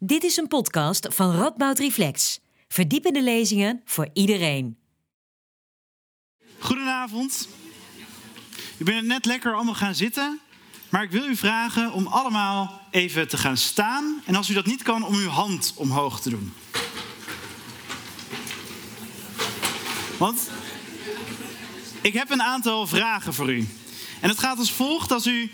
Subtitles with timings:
[0.00, 2.40] Dit is een podcast van Radboud Reflex.
[2.68, 4.78] Verdiepende lezingen voor iedereen.
[6.58, 7.48] Goedenavond.
[8.76, 10.40] U bent net lekker allemaal gaan zitten.
[10.88, 14.22] Maar ik wil u vragen om allemaal even te gaan staan.
[14.24, 16.52] En als u dat niet kan, om uw hand omhoog te doen.
[20.18, 20.50] Want
[22.00, 23.68] ik heb een aantal vragen voor u.
[24.20, 25.12] En het gaat als volgt.
[25.12, 25.50] Als u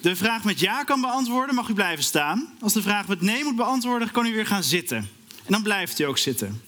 [0.00, 2.48] de vraag met ja kan beantwoorden, mag u blijven staan.
[2.60, 4.96] Als de vraag met nee moet beantwoorden, kan u weer gaan zitten.
[5.44, 6.62] En dan blijft u ook zitten.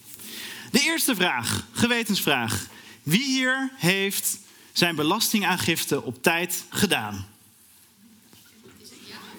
[0.71, 2.67] De eerste vraag, gewetensvraag.
[3.03, 4.39] Wie hier heeft
[4.73, 7.27] zijn belastingaangifte op tijd gedaan?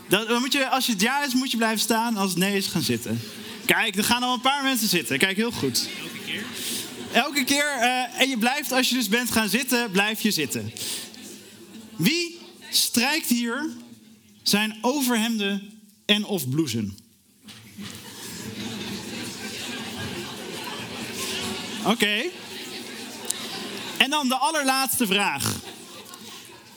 [0.08, 2.18] Dan moet je, als het ja is, moet je blijven staan.
[2.18, 3.22] Als het nee is, gaan zitten.
[3.66, 5.18] Kijk, er gaan al een paar mensen zitten.
[5.18, 5.90] Kijk, heel goed.
[6.00, 6.44] Elke keer?
[7.12, 7.76] Elke keer.
[7.78, 10.72] Uh, en je blijft, als je dus bent gaan zitten, blijf je zitten.
[11.96, 12.40] Wie
[12.70, 13.70] strijkt hier
[14.44, 15.72] zijn overhemden
[16.06, 16.98] en of blousen?
[21.86, 22.23] Oké.
[23.98, 25.59] En dan de allerlaatste vraag.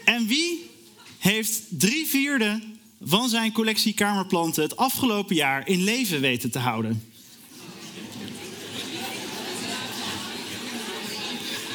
[0.05, 0.71] En wie
[1.19, 2.61] heeft drie vierde
[3.03, 7.11] van zijn collectie kamerplanten het afgelopen jaar in leven weten te houden?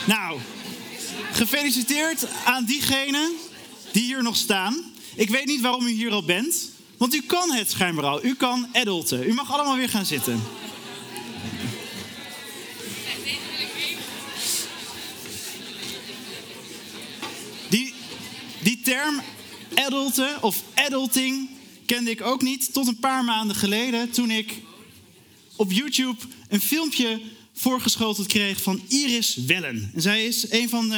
[0.08, 0.40] Nou,
[1.32, 3.32] gefeliciteerd aan diegenen
[3.92, 4.91] die hier nog staan.
[5.16, 8.26] Ik weet niet waarom u hier al bent, want u kan het schijnbaar al.
[8.26, 9.28] U kan adulten.
[9.30, 10.42] U mag allemaal weer gaan zitten.
[17.70, 17.94] Die,
[18.62, 19.22] die term
[19.76, 21.50] adulten of adulting
[21.86, 24.54] kende ik ook niet tot een paar maanden geleden toen ik
[25.56, 27.22] op YouTube een filmpje
[27.54, 29.92] voorgeschoteld kreeg van Iris Wellen.
[29.94, 30.94] En zij is een van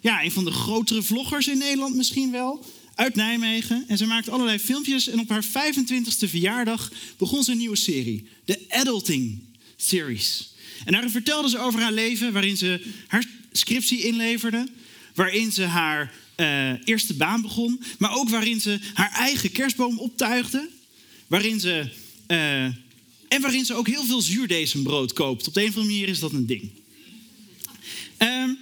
[0.00, 2.64] ja, een van de grotere vloggers in Nederland misschien wel
[2.98, 3.84] uit Nijmegen.
[3.88, 5.08] En ze maakt allerlei filmpjes.
[5.08, 8.24] En op haar 25ste verjaardag begon ze een nieuwe serie.
[8.44, 9.38] De Adulting
[9.76, 10.52] Series.
[10.84, 14.68] En daarin vertelde ze over haar leven, waarin ze haar scriptie inleverde.
[15.14, 17.80] Waarin ze haar uh, eerste baan begon.
[17.98, 20.68] Maar ook waarin ze haar eigen kerstboom optuigde.
[21.26, 21.88] Waarin ze...
[22.28, 22.64] Uh,
[23.28, 25.46] en waarin ze ook heel veel zuurdesembrood koopt.
[25.46, 26.70] Op de een of andere manier is dat een ding.
[28.18, 28.58] Um,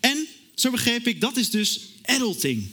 [0.00, 2.68] en zo begreep ik, dat is dus adulting.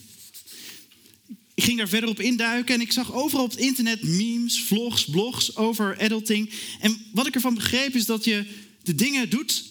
[1.65, 5.55] Ging daar verder op induiken en ik zag overal op het internet memes, vlogs, blogs
[5.55, 6.49] over adulting.
[6.79, 8.45] En wat ik ervan begreep is dat je
[8.83, 9.63] de dingen doet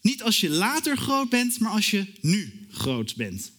[0.00, 3.52] niet als je later groot bent, maar als je nu groot bent.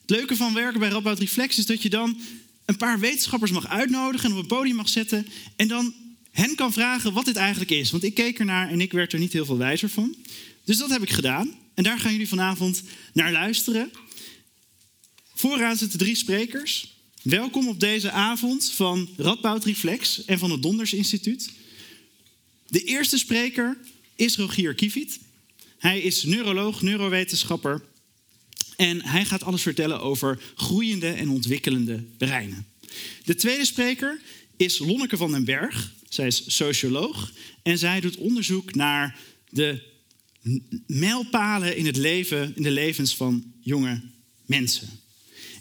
[0.00, 2.20] Het leuke van werken bij Radboud Reflex is dat je dan
[2.64, 5.26] een paar wetenschappers mag uitnodigen en op een podium mag zetten
[5.56, 5.94] en dan
[6.30, 7.90] hen kan vragen wat dit eigenlijk is.
[7.90, 10.16] Want ik keek ernaar en ik werd er niet heel veel wijzer van.
[10.64, 12.82] Dus dat heb ik gedaan en daar gaan jullie vanavond
[13.12, 13.90] naar luisteren.
[15.42, 16.96] Vooraan zitten drie sprekers.
[17.22, 21.52] Welkom op deze avond van Radboud Reflex en van het Donders Instituut.
[22.66, 23.78] De eerste spreker
[24.16, 25.20] is Rogier Kiviet.
[25.78, 27.82] Hij is neuroloog, neurowetenschapper.
[28.76, 32.66] En hij gaat alles vertellen over groeiende en ontwikkelende breinen.
[33.24, 34.20] De tweede spreker
[34.56, 35.92] is Lonneke van den Berg.
[36.08, 37.32] Zij is socioloog
[37.62, 39.18] en zij doet onderzoek naar
[39.50, 39.82] de
[40.86, 44.00] mijlpalen in het leven, in de levens van jonge
[44.46, 45.01] mensen.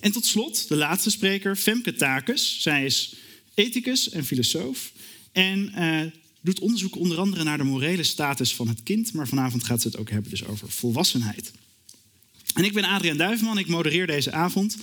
[0.01, 2.62] En tot slot, de laatste spreker, Femke Takes.
[2.62, 3.16] Zij is
[3.53, 4.91] ethicus en filosoof.
[5.31, 6.01] En uh,
[6.41, 9.13] doet onderzoek onder andere naar de morele status van het kind.
[9.13, 11.51] Maar vanavond gaat ze het ook hebben dus over volwassenheid.
[12.53, 14.78] En ik ben Adriaan Duivenman, ik modereer deze avond.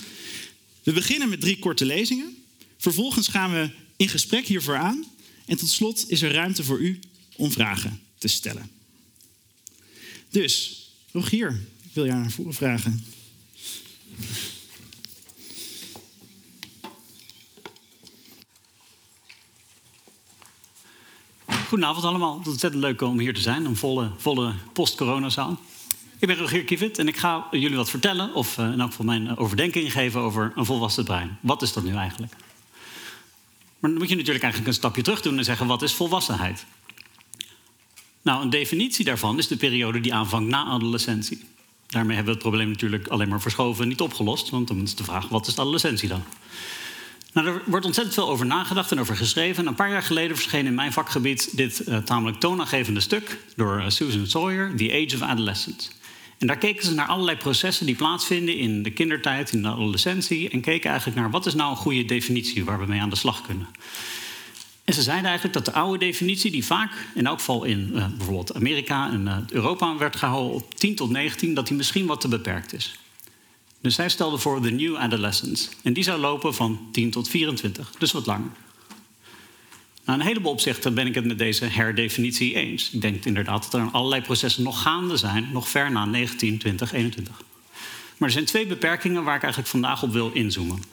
[0.83, 2.37] We beginnen met drie korte lezingen.
[2.77, 5.05] Vervolgens gaan we in gesprek hiervoor aan.
[5.45, 6.99] En tot slot is er ruimte voor u
[7.35, 8.69] om vragen te stellen.
[10.29, 13.05] Dus, Rogier, ik wil jou naar voren vragen.
[21.69, 22.37] Goedenavond allemaal.
[22.37, 23.65] Het is ontzettend leuk om hier te zijn.
[23.65, 25.59] Een volle, volle post-coronazaal.
[26.19, 28.33] Ik ben Rogier Kievit en ik ga jullie wat vertellen...
[28.33, 31.37] of uh, in elk geval mijn overdenking geven over een volwassen brein.
[31.41, 32.33] Wat is dat nu eigenlijk?
[33.79, 35.67] Maar dan moet je natuurlijk eigenlijk een stapje terug doen en zeggen...
[35.67, 36.65] wat is volwassenheid?
[38.21, 41.43] Nou, een definitie daarvan is de periode die aanvangt na adolescentie.
[41.87, 44.49] Daarmee hebben we het probleem natuurlijk alleen maar verschoven en niet opgelost.
[44.49, 46.23] Want dan is de vraag, wat is adolescentie dan?
[47.33, 49.67] Nou, er wordt ontzettend veel over nagedacht en over geschreven.
[49.67, 53.89] Een paar jaar geleden verscheen in mijn vakgebied dit uh, tamelijk toonaangevende stuk door uh,
[53.89, 55.89] Susan Sawyer, The Age of Adolescence.
[56.37, 60.49] En daar keken ze naar allerlei processen die plaatsvinden in de kindertijd, in de adolescentie.
[60.49, 63.15] En keken eigenlijk naar wat is nou een goede definitie waar we mee aan de
[63.15, 63.67] slag kunnen.
[64.83, 68.05] En ze zeiden eigenlijk dat de oude definitie, die vaak in elk geval in uh,
[68.17, 72.27] bijvoorbeeld Amerika en Europa werd gehouden op 10 tot 19, dat die misschien wat te
[72.27, 72.99] beperkt is.
[73.81, 75.69] Dus zij stelde voor de New Adolescence.
[75.83, 78.51] En die zou lopen van 10 tot 24, dus wat langer.
[80.05, 82.91] Nou, een heleboel opzichten ben ik het met deze herdefinitie eens.
[82.91, 86.93] Ik denk inderdaad dat er allerlei processen nog gaande zijn, nog ver na 19, 20,
[86.93, 87.41] 21.
[88.17, 90.83] Maar er zijn twee beperkingen waar ik eigenlijk vandaag op wil inzoomen.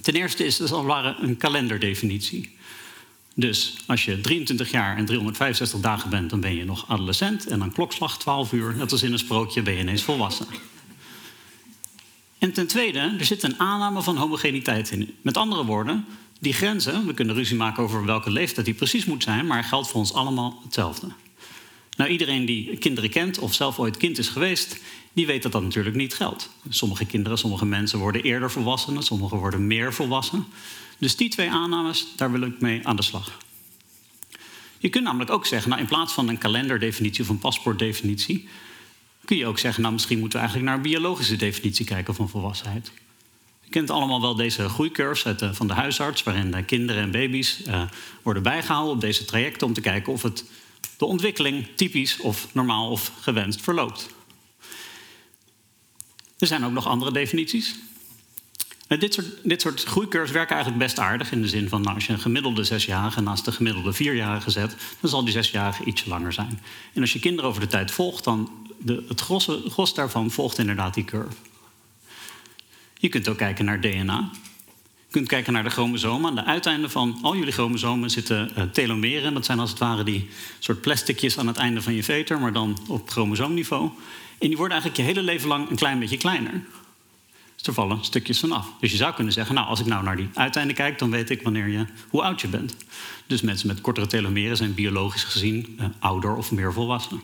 [0.00, 2.56] Ten eerste is het als het ware een kalenderdefinitie.
[3.34, 7.46] Dus als je 23 jaar en 365 dagen bent, dan ben je nog adolescent.
[7.46, 10.46] En dan klokslag 12 uur, net als in een sprookje, ben je ineens volwassen.
[12.42, 15.14] En ten tweede, er zit een aanname van homogeniteit in.
[15.20, 16.04] Met andere woorden,
[16.40, 19.88] die grenzen, we kunnen ruzie maken over welke leeftijd die precies moet zijn, maar geldt
[19.88, 21.06] voor ons allemaal hetzelfde.
[21.96, 24.76] Nou, iedereen die kinderen kent of zelf ooit kind is geweest,
[25.12, 26.50] die weet dat dat natuurlijk niet geldt.
[26.68, 30.46] Sommige kinderen, sommige mensen worden eerder volwassen, sommige worden meer volwassen.
[30.98, 33.38] Dus die twee aannames, daar wil ik mee aan de slag.
[34.78, 38.48] Je kunt namelijk ook zeggen, nou, in plaats van een kalenderdefinitie of een paspoortdefinitie,
[39.32, 42.28] kun je ook zeggen, nou, misschien moeten we eigenlijk naar een biologische definitie kijken van
[42.28, 42.92] volwassenheid.
[43.60, 47.60] Je kent allemaal wel deze groeicurves uit de, van de huisarts, waarin kinderen en baby's
[47.66, 47.82] uh,
[48.22, 50.44] worden bijgehouden op deze trajecten om te kijken of het,
[50.96, 54.08] de ontwikkeling typisch of normaal of gewenst verloopt.
[56.38, 57.74] Er zijn ook nog andere definities.
[58.88, 61.32] Dit soort, dit soort werken eigenlijk best aardig.
[61.32, 64.76] In de zin van, nou, als je een gemiddelde zesjarige naast de gemiddelde vierjarige zet,
[65.00, 66.60] dan zal die zesjarige ietsje langer zijn.
[66.92, 68.50] En als je kinderen over de tijd volgt, dan
[68.82, 69.20] de, het
[69.70, 71.36] gros daarvan volgt inderdaad die curve.
[72.98, 74.30] Je kunt ook kijken naar DNA.
[75.06, 76.28] Je kunt kijken naar de chromosomen.
[76.28, 79.34] Aan de uiteinden van al jullie chromosomen zitten uh, telomeren.
[79.34, 82.52] Dat zijn als het ware die soort plasticjes aan het einde van je veter, maar
[82.52, 83.90] dan op chromosoomniveau.
[84.38, 86.64] En die worden eigenlijk je hele leven lang een klein beetje kleiner.
[87.56, 88.72] Dus er vallen stukjes vanaf.
[88.80, 91.30] Dus je zou kunnen zeggen, nou, als ik nou naar die uiteinden kijk, dan weet
[91.30, 92.76] ik wanneer je, hoe oud je bent.
[93.26, 97.22] Dus mensen met kortere telomeren zijn biologisch gezien uh, ouder of meer volwassen.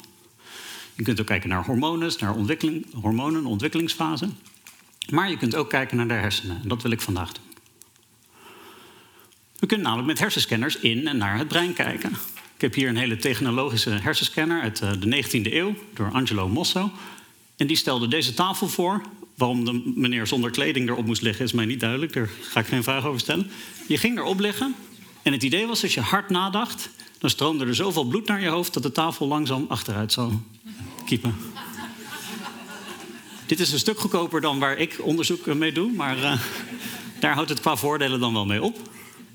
[0.99, 4.29] Je kunt ook kijken naar hormonen, naar ontwikkeling, hormonen, ontwikkelingsfase.
[5.11, 6.61] Maar je kunt ook kijken naar de hersenen.
[6.63, 7.45] En dat wil ik vandaag doen.
[9.59, 12.11] We kunnen namelijk met hersenscanners in en naar het brein kijken.
[12.55, 16.91] Ik heb hier een hele technologische hersenscanner uit eh, de 19e eeuw door Angelo Mosso.
[17.57, 19.03] En die stelde deze tafel voor.
[19.35, 22.13] Waarom de meneer zonder kleding erop moest liggen is mij niet duidelijk.
[22.13, 23.51] Daar ga ik geen vraag over stellen.
[23.89, 24.75] Je ging erop liggen.
[25.23, 28.49] En het idee was, als je hard nadacht, dan stroomde er zoveel bloed naar je
[28.49, 30.33] hoofd dat de tafel langzaam achteruit zou
[31.07, 31.35] kiepen.
[33.47, 36.41] Dit is een stuk goedkoper dan waar ik onderzoek mee doe, maar uh,
[37.21, 38.77] daar houdt het qua voordelen dan wel mee op.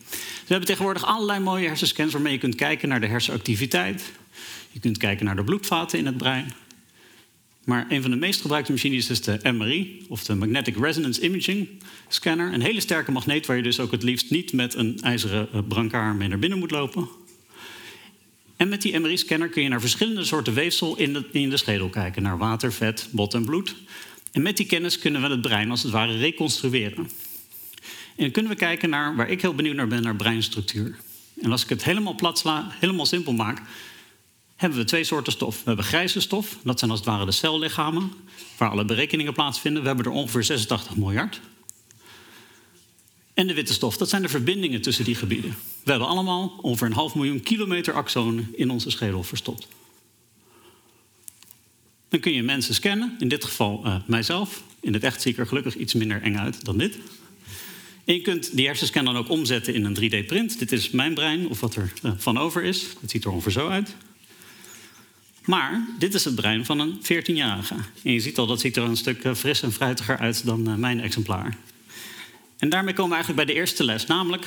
[0.10, 4.12] We hebben tegenwoordig allerlei mooie hersenscans waarmee je kunt kijken naar de hersenactiviteit.
[4.72, 6.54] Je kunt kijken naar de bloedvaten in het brein.
[7.64, 11.70] Maar een van de meest gebruikte machines is de MRI, of de Magnetic Resonance Imaging
[12.08, 12.54] Scanner.
[12.54, 15.60] Een hele sterke magneet waar je dus ook het liefst niet met een ijzeren eh,
[15.68, 17.08] brancard mee naar binnen moet lopen.
[18.64, 21.90] En met die MRI-scanner kun je naar verschillende soorten weefsel in de, in de schedel
[21.90, 22.24] kijken.
[22.24, 23.76] Naar water, vet, bot en bloed.
[24.32, 26.98] En met die kennis kunnen we het brein als het ware reconstrueren.
[26.98, 27.10] En
[28.16, 30.98] dan kunnen we kijken naar, waar ik heel benieuwd naar ben, naar breinstructuur.
[31.42, 33.62] En als ik het helemaal plat sla, helemaal simpel maak,
[34.56, 35.56] hebben we twee soorten stof.
[35.56, 38.12] We hebben grijze stof, dat zijn als het ware de cellichamen,
[38.58, 39.82] waar alle berekeningen plaatsvinden.
[39.82, 41.42] We hebben er ongeveer 86 miljard.
[43.34, 45.56] En de witte stof, dat zijn de verbindingen tussen die gebieden.
[45.84, 49.68] We hebben allemaal ongeveer een half miljoen kilometer axonen in onze schedel verstopt.
[52.10, 54.64] Dan kun je mensen scannen, in dit geval uh, mijzelf.
[54.80, 56.98] In het echt zie ik er gelukkig iets minder eng uit dan dit.
[58.06, 60.60] En je kunt die hersenscan dan ook omzetten in een 3D-print.
[60.60, 62.86] Dit is mijn brein, of wat er uh, van over is.
[63.02, 63.96] Het ziet er ongeveer zo uit.
[65.46, 67.76] Maar dit is het brein van een 14-jarige.
[68.04, 70.80] En je ziet al, dat ziet er een stuk uh, fris en fruitiger uit dan
[70.80, 71.58] mijn exemplaar.
[72.64, 74.46] En daarmee komen we eigenlijk bij de eerste les, namelijk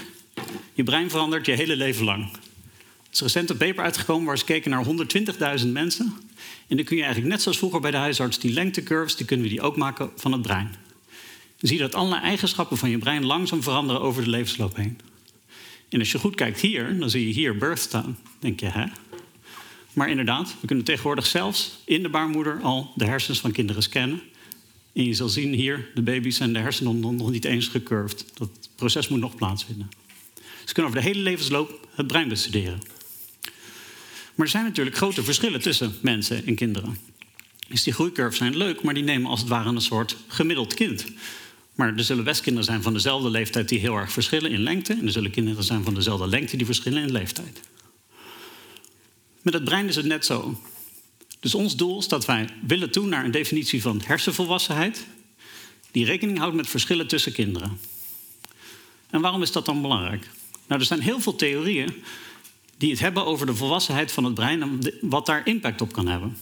[0.75, 2.32] je brein verandert je hele leven lang.
[2.32, 2.38] Er
[3.11, 4.85] is recent een paper uitgekomen waar ze keken naar
[5.61, 6.14] 120.000 mensen.
[6.66, 9.46] En dan kun je eigenlijk net zoals vroeger bij de huisarts die lengtecurves, die kunnen
[9.46, 10.75] we die ook maken van het brein.
[11.56, 15.00] Je dat allerlei eigenschappen van je brein langzaam veranderen over de levensloop heen.
[15.88, 18.18] En als je goed kijkt hier, dan zie je hier birth staan.
[18.38, 18.85] denk je, hè?
[19.92, 24.23] Maar inderdaad, we kunnen tegenwoordig zelfs in de baarmoeder al de hersens van kinderen scannen.
[24.96, 28.24] En je zal zien hier, de baby's en de hersenen nog niet eens gecurved.
[28.34, 29.88] Dat proces moet nog plaatsvinden.
[30.64, 32.80] Ze kunnen over de hele levensloop het brein bestuderen.
[34.34, 36.98] Maar er zijn natuurlijk grote verschillen tussen mensen en kinderen.
[37.68, 41.04] Dus die groeicurves zijn leuk, maar die nemen als het ware een soort gemiddeld kind.
[41.74, 44.92] Maar er zullen best kinderen zijn van dezelfde leeftijd die heel erg verschillen in lengte.
[44.92, 47.60] En er zullen kinderen zijn van dezelfde lengte die verschillen in leeftijd.
[49.42, 50.60] Met het brein is het net zo.
[51.46, 55.06] Dus ons doel is dat wij willen toe naar een definitie van hersenvolwassenheid.
[55.90, 57.78] die rekening houdt met verschillen tussen kinderen.
[59.10, 60.30] En waarom is dat dan belangrijk?
[60.66, 62.04] Nou, er zijn heel veel theorieën
[62.76, 66.06] die het hebben over de volwassenheid van het brein en wat daar impact op kan
[66.06, 66.36] hebben.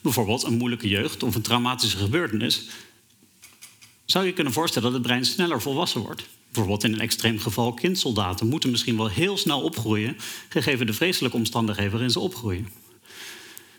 [0.00, 2.68] Bijvoorbeeld een moeilijke jeugd of een traumatische gebeurtenis.
[4.04, 6.28] Zou je kunnen voorstellen dat het brein sneller volwassen wordt?
[6.46, 10.16] bijvoorbeeld in een extreem geval kindsoldaten, moeten misschien wel heel snel opgroeien,
[10.48, 12.83] gegeven de vreselijke omstandigheden waarin ze opgroeien.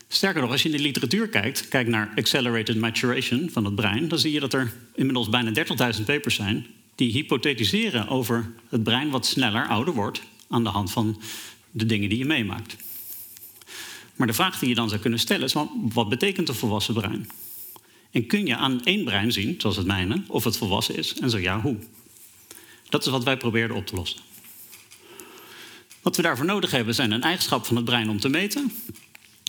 [0.08, 4.08] Sterker nog, als je in de literatuur kijkt, kijk naar accelerated maturation van het brein,
[4.08, 5.52] dan zie je dat er inmiddels bijna
[5.98, 10.92] 30.000 papers zijn die hypothetiseren over het brein wat sneller ouder wordt aan de hand
[10.92, 11.20] van
[11.70, 12.76] de dingen die je meemaakt.
[14.16, 15.54] Maar de vraag die je dan zou kunnen stellen is:
[15.92, 17.28] wat betekent een volwassen brein?
[18.10, 21.30] En kun je aan één brein zien, zoals het mijne, of het volwassen is en
[21.30, 21.76] zo ja, hoe?
[22.88, 24.20] Dat is wat wij probeerden op te lossen.
[26.02, 28.72] Wat we daarvoor nodig hebben zijn een eigenschap van het brein om te meten,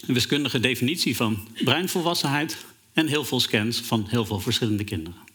[0.05, 2.57] een wiskundige definitie van breinvolwassenheid
[2.93, 5.27] en heel veel scans van heel veel verschillende kinderen.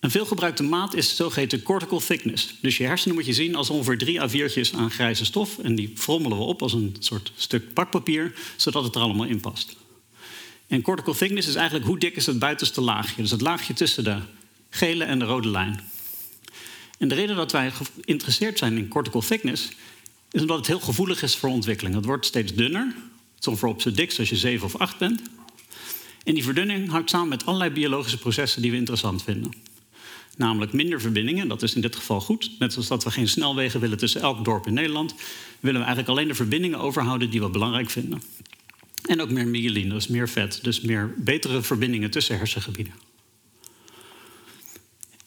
[0.00, 2.54] Een veelgebruikte maat is zogeheten cortical thickness.
[2.60, 5.58] Dus je hersenen moet je zien als ongeveer drie A4'tjes aan grijze stof.
[5.58, 9.40] En die frommelen we op als een soort stuk pakpapier, zodat het er allemaal in
[9.40, 9.76] past.
[10.66, 13.22] En cortical thickness is eigenlijk hoe dik is het buitenste laagje.
[13.22, 14.18] Dus het laagje tussen de
[14.70, 15.80] gele en de rode lijn.
[16.98, 19.68] En de reden dat wij geïnteresseerd zijn in cortical thickness...
[20.30, 21.94] is omdat het heel gevoelig is voor ontwikkeling.
[21.94, 22.94] Het wordt steeds dunner.
[23.34, 25.22] Het is op zo dik als je 7 of 8 bent.
[26.24, 29.52] En die verdunning hangt samen met allerlei biologische processen die we interessant vinden.
[30.36, 32.50] Namelijk minder verbindingen, dat is in dit geval goed.
[32.58, 35.14] Net zoals dat we geen snelwegen willen tussen elk dorp in Nederland...
[35.60, 38.22] willen we eigenlijk alleen de verbindingen overhouden die we belangrijk vinden.
[39.08, 40.58] En ook meer myeline, dus meer vet.
[40.62, 43.09] Dus meer betere verbindingen tussen hersengebieden.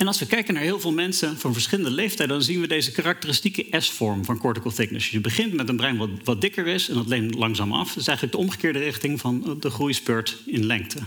[0.04, 2.92] En als we kijken naar heel veel mensen van verschillende leeftijden, dan zien we deze
[2.92, 5.10] karakteristieke S-vorm van cortical thickness.
[5.10, 7.88] Je begint met een brein wat, wat dikker is en dat leent langzaam af.
[7.88, 11.00] Dat is eigenlijk de omgekeerde richting van de groeispurt in lengte.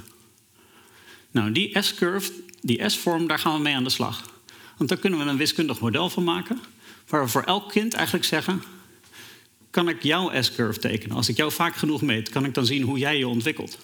[1.30, 4.30] Nou, die S-curve, die S-vorm, daar gaan we mee aan de slag.
[4.76, 6.60] Want daar kunnen we een wiskundig model van maken,
[7.08, 8.62] waar we voor elk kind eigenlijk zeggen:
[9.70, 11.16] kan ik jouw S-curve tekenen?
[11.16, 13.78] Als ik jou vaak genoeg meet, kan ik dan zien hoe jij je ontwikkelt.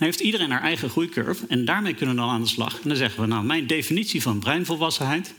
[0.00, 2.80] Dan heeft iedereen haar eigen groeicurve en daarmee kunnen we dan aan de slag.
[2.80, 5.34] En dan zeggen we, nou, mijn definitie van breinvolwassenheid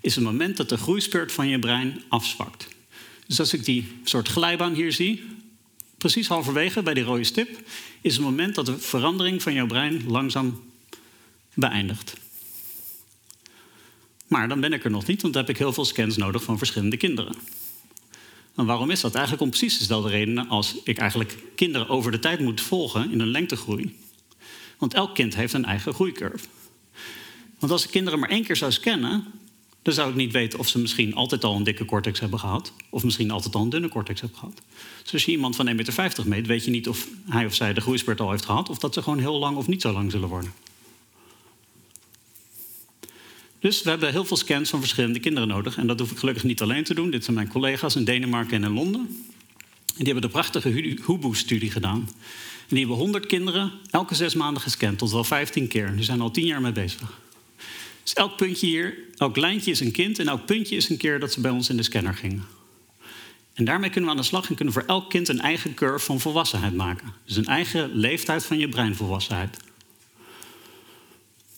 [0.00, 2.68] is het moment dat de groeispurt van je brein afzwakt.
[3.26, 5.22] Dus als ik die soort glijbaan hier zie,
[5.98, 7.62] precies halverwege bij die rode stip,
[8.00, 10.62] is het moment dat de verandering van jouw brein langzaam
[11.54, 12.16] beëindigt.
[14.26, 16.42] Maar dan ben ik er nog niet, want dan heb ik heel veel scans nodig
[16.42, 17.34] van verschillende kinderen.
[18.56, 19.14] En waarom is dat?
[19.14, 23.18] Eigenlijk om precies dezelfde redenen als ik eigenlijk kinderen over de tijd moet volgen in
[23.18, 24.02] hun lengtegroei.
[24.78, 26.46] Want elk kind heeft een eigen groeicurve.
[27.58, 29.24] Want als ik kinderen maar één keer zou scannen,
[29.82, 32.72] dan zou ik niet weten of ze misschien altijd al een dikke cortex hebben gehad,
[32.90, 34.62] of misschien altijd al een dunne cortex hebben gehad.
[35.02, 37.72] Dus als je iemand van 1,50 meter meet, weet je niet of hij of zij
[37.72, 40.10] de groeispurt al heeft gehad, of dat ze gewoon heel lang of niet zo lang
[40.10, 40.52] zullen worden.
[43.64, 45.76] Dus we hebben heel veel scans van verschillende kinderen nodig.
[45.76, 47.10] En dat hoef ik gelukkig niet alleen te doen.
[47.10, 49.00] Dit zijn mijn collega's in Denemarken en in Londen.
[49.00, 50.68] En die hebben de prachtige
[51.06, 52.08] Hubu-studie gedaan.
[52.68, 55.94] En die hebben 100 kinderen elke zes maanden gescand, tot wel 15 keer.
[55.94, 57.20] Die zijn al 10 jaar mee bezig.
[58.02, 61.20] Dus elk puntje hier, elk lijntje is een kind en elk puntje is een keer
[61.20, 62.44] dat ze bij ons in de scanner gingen.
[63.54, 66.04] En daarmee kunnen we aan de slag en kunnen voor elk kind een eigen curve
[66.04, 67.12] van volwassenheid maken.
[67.24, 69.56] Dus een eigen leeftijd van je breinvolwassenheid.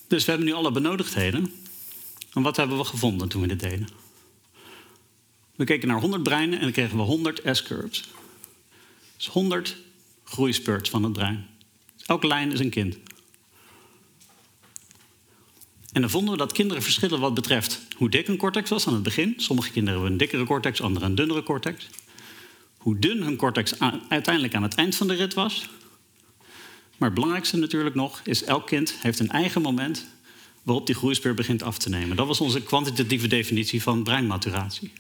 [0.09, 1.53] Dus we hebben nu alle benodigdheden.
[2.33, 3.89] En wat hebben we gevonden toen we dit deden?
[5.55, 8.05] We keken naar 100 breinen en dan kregen we 100 S-curves.
[9.17, 9.77] Dus 100
[10.27, 11.47] groeispurts van het brein.
[12.07, 12.97] elke lijn is een kind.
[15.93, 18.95] En dan vonden we dat kinderen verschillen wat betreft hoe dik een cortex was aan
[18.95, 19.35] het begin.
[19.37, 21.89] Sommige kinderen hebben een dikkere cortex, anderen een dunnere cortex.
[22.77, 23.75] Hoe dun hun cortex
[24.09, 25.69] uiteindelijk aan het eind van de rit was.
[26.97, 30.07] Maar het belangrijkste natuurlijk nog is, elk kind heeft een eigen moment
[30.63, 32.17] waarop die groeispur begint af te nemen.
[32.17, 34.93] Dat was onze kwantitatieve definitie van breinmaturatie.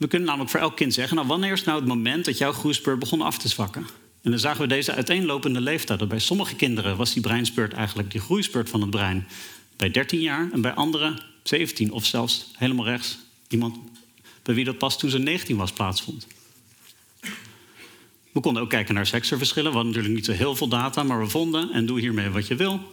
[0.00, 2.52] We kunnen namelijk voor elk kind zeggen, nou wanneer is nou het moment dat jouw
[2.52, 3.86] groeispurt begon af te zwakken?
[4.22, 6.08] En dan zagen we deze uiteenlopende leeftijden.
[6.08, 9.26] Bij sommige kinderen was die breinspurt eigenlijk die groeispurt van het brein
[9.76, 13.76] bij 13 jaar en bij anderen 17 of zelfs helemaal rechts iemand
[14.42, 16.26] bij wie dat pas toen ze 19 was plaatsvond.
[18.32, 19.70] We konden ook kijken naar seksenverschillen.
[19.70, 22.46] We hadden natuurlijk niet zo heel veel data, maar we vonden, en doe hiermee wat
[22.46, 22.92] je wil,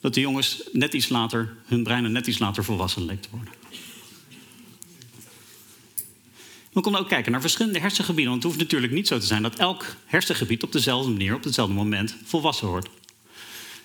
[0.00, 3.52] dat de jongens net iets later, hun breinen net iets later volwassen leek te worden.
[6.78, 8.30] We konden ook kijken naar verschillende hersengebieden.
[8.30, 11.44] Want het hoeft natuurlijk niet zo te zijn dat elk hersengebied op dezelfde manier, op
[11.44, 12.88] hetzelfde moment, volwassen wordt.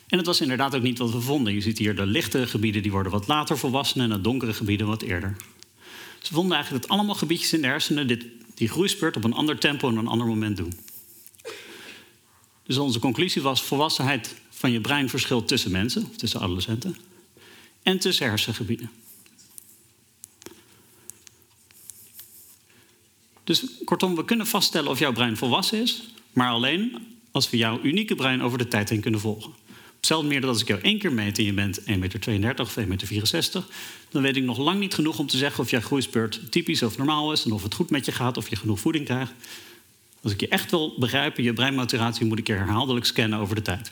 [0.08, 1.54] En het was inderdaad ook niet wat we vonden.
[1.54, 4.88] Je ziet hier de lichte gebieden die worden wat later volwassen en de donkere gebieden
[4.88, 5.36] wat eerder.
[6.22, 9.60] Ze vonden eigenlijk dat allemaal gebiedjes in de hersenen dit, die groeispurt op een ander
[9.60, 10.74] tempo en een ander moment doen.
[12.64, 16.98] Dus onze conclusie was: volwassenheid van je brein verschilt tussen mensen, of tussen adolescenten,
[17.84, 18.90] en tussen hersengebieden.
[23.44, 26.98] Dus kortom, we kunnen vaststellen of jouw brein volwassen is, maar alleen
[27.32, 29.52] als we jouw unieke brein over de tijd heen kunnen volgen.
[30.00, 32.78] Zelfs meer dat als ik jou één keer meet en je bent 1,32 meter of
[32.78, 33.64] 1,64 meter...
[34.10, 36.98] dan weet ik nog lang niet genoeg om te zeggen of jouw groeispurt typisch of
[36.98, 37.46] normaal is...
[37.46, 39.34] en of het goed met je gaat, of je genoeg voeding krijgt.
[40.24, 43.62] Als ik je echt wil begrijpen, je breinmaturatie moet ik je herhaaldelijk scannen over de
[43.62, 43.92] tijd.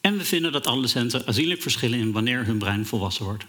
[0.00, 3.44] En we vinden dat adolescenten aanzienlijk verschillen in wanneer hun brein volwassen wordt.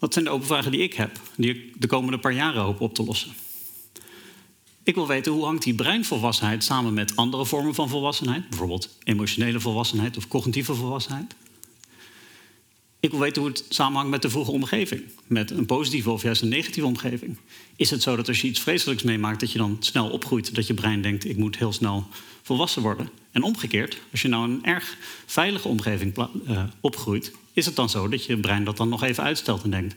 [0.00, 2.80] Wat zijn de open vragen die ik heb, die ik de komende paar jaren hoop
[2.80, 3.32] op te lossen?
[4.82, 9.60] Ik wil weten hoe hangt die breinvolwassenheid samen met andere vormen van volwassenheid, bijvoorbeeld emotionele
[9.60, 11.34] volwassenheid of cognitieve volwassenheid.
[13.00, 16.42] Ik wil weten hoe het samenhangt met de vroege omgeving, met een positieve of juist
[16.42, 17.36] een negatieve omgeving.
[17.76, 20.66] Is het zo dat als je iets vreselijks meemaakt, dat je dan snel opgroeit, dat
[20.66, 22.06] je brein denkt: ik moet heel snel
[22.42, 23.10] volwassen worden?
[23.30, 26.16] En omgekeerd, als je nou een erg veilige omgeving
[26.48, 29.70] uh, opgroeit, is het dan zo dat je brein dat dan nog even uitstelt en
[29.70, 29.94] denkt: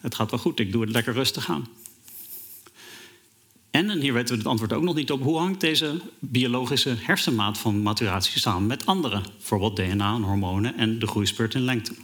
[0.00, 1.66] het gaat wel goed, ik doe het lekker rustig aan.
[3.70, 6.96] En, en hier weten we het antwoord ook nog niet op, hoe hangt deze biologische
[6.98, 11.94] hersenmaat van maturatie samen met andere, bijvoorbeeld DNA en hormonen en de groeispurt in lengte?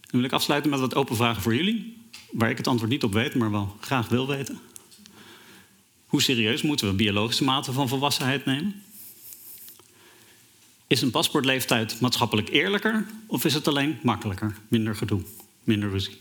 [0.00, 3.04] Dan wil ik afsluiten met wat open vragen voor jullie, waar ik het antwoord niet
[3.04, 4.58] op weet, maar wel graag wil weten.
[6.06, 8.82] Hoe serieus moeten we biologische maten van volwassenheid nemen?
[10.92, 14.56] Is een paspoortleeftijd maatschappelijk eerlijker of is het alleen makkelijker?
[14.68, 15.20] Minder gedoe,
[15.64, 16.16] minder ruzie.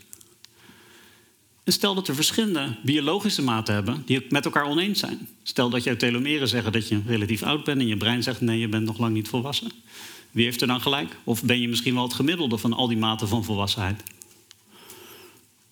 [1.63, 5.27] En stel dat er verschillende biologische maten hebben die het met elkaar oneens zijn.
[5.43, 8.59] Stel dat jouw telomeren zeggen dat je relatief oud bent en je brein zegt nee,
[8.59, 9.71] je bent nog lang niet volwassen.
[10.31, 11.17] Wie heeft er dan gelijk?
[11.23, 14.03] Of ben je misschien wel het gemiddelde van al die maten van volwassenheid?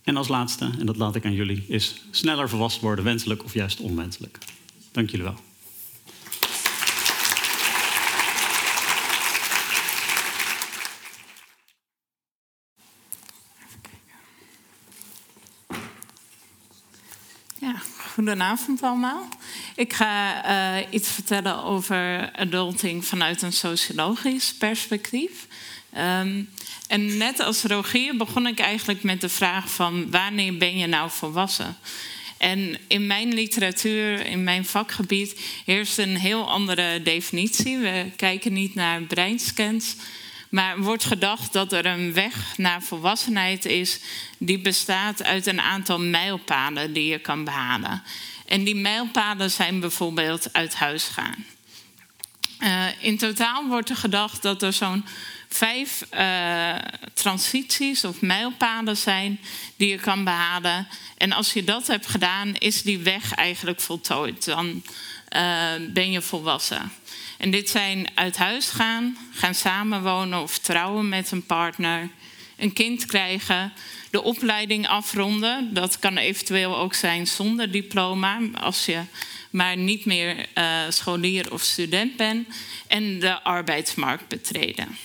[0.04, 3.54] En als laatste, en dat laat ik aan jullie, is sneller volwassen worden wenselijk of
[3.54, 4.38] juist onwenselijk?
[4.92, 5.49] Dank jullie wel.
[18.20, 19.28] Goedenavond allemaal.
[19.76, 20.46] Ik ga
[20.80, 25.48] uh, iets vertellen over adulting vanuit een sociologisch perspectief.
[25.98, 26.50] Um,
[26.88, 31.10] en net als Rogier begon ik eigenlijk met de vraag van wanneer ben je nou
[31.10, 31.78] volwassen?
[32.38, 37.78] En in mijn literatuur, in mijn vakgebied, heerst een heel andere definitie.
[37.78, 39.96] We kijken niet naar breinscans,
[40.50, 44.00] maar wordt gedacht dat er een weg naar volwassenheid is
[44.38, 48.04] die bestaat uit een aantal mijlpalen die je kan behalen.
[48.46, 51.46] En die mijlpalen zijn bijvoorbeeld uit huis gaan.
[52.60, 55.06] Uh, in totaal wordt er gedacht dat er zo'n
[55.50, 56.76] vijf uh,
[57.14, 59.40] transities of mijlpalen zijn
[59.76, 60.88] die je kan behalen.
[61.18, 64.46] En als je dat hebt gedaan, is die weg eigenlijk voltooid.
[64.46, 64.68] Dan
[65.36, 66.92] uh, ben je volwassen.
[67.40, 72.10] En dit zijn uit huis gaan, gaan samenwonen of trouwen met een partner,
[72.58, 73.74] een kind krijgen,
[74.10, 75.74] de opleiding afronden.
[75.74, 79.02] Dat kan eventueel ook zijn zonder diploma, als je
[79.50, 82.48] maar niet meer uh, scholier of student bent,
[82.88, 84.98] en de arbeidsmarkt betreden.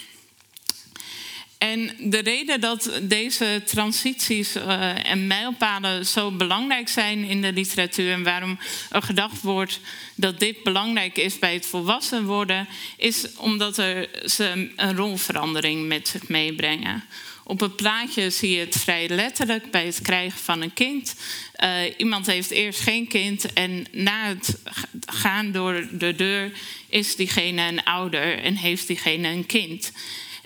[1.65, 8.13] En de reden dat deze transities uh, en mijlpalen zo belangrijk zijn in de literatuur
[8.13, 8.59] en waarom
[8.91, 9.81] er gedacht wordt
[10.15, 16.09] dat dit belangrijk is bij het volwassen worden, is omdat er ze een rolverandering met
[16.09, 17.05] zich meebrengen.
[17.45, 21.15] Op het plaatje zie je het vrij letterlijk bij het krijgen van een kind.
[21.65, 24.59] Uh, iemand heeft eerst geen kind en na het
[25.07, 26.53] gaan door de deur
[26.89, 29.93] is diegene een ouder en heeft diegene een kind.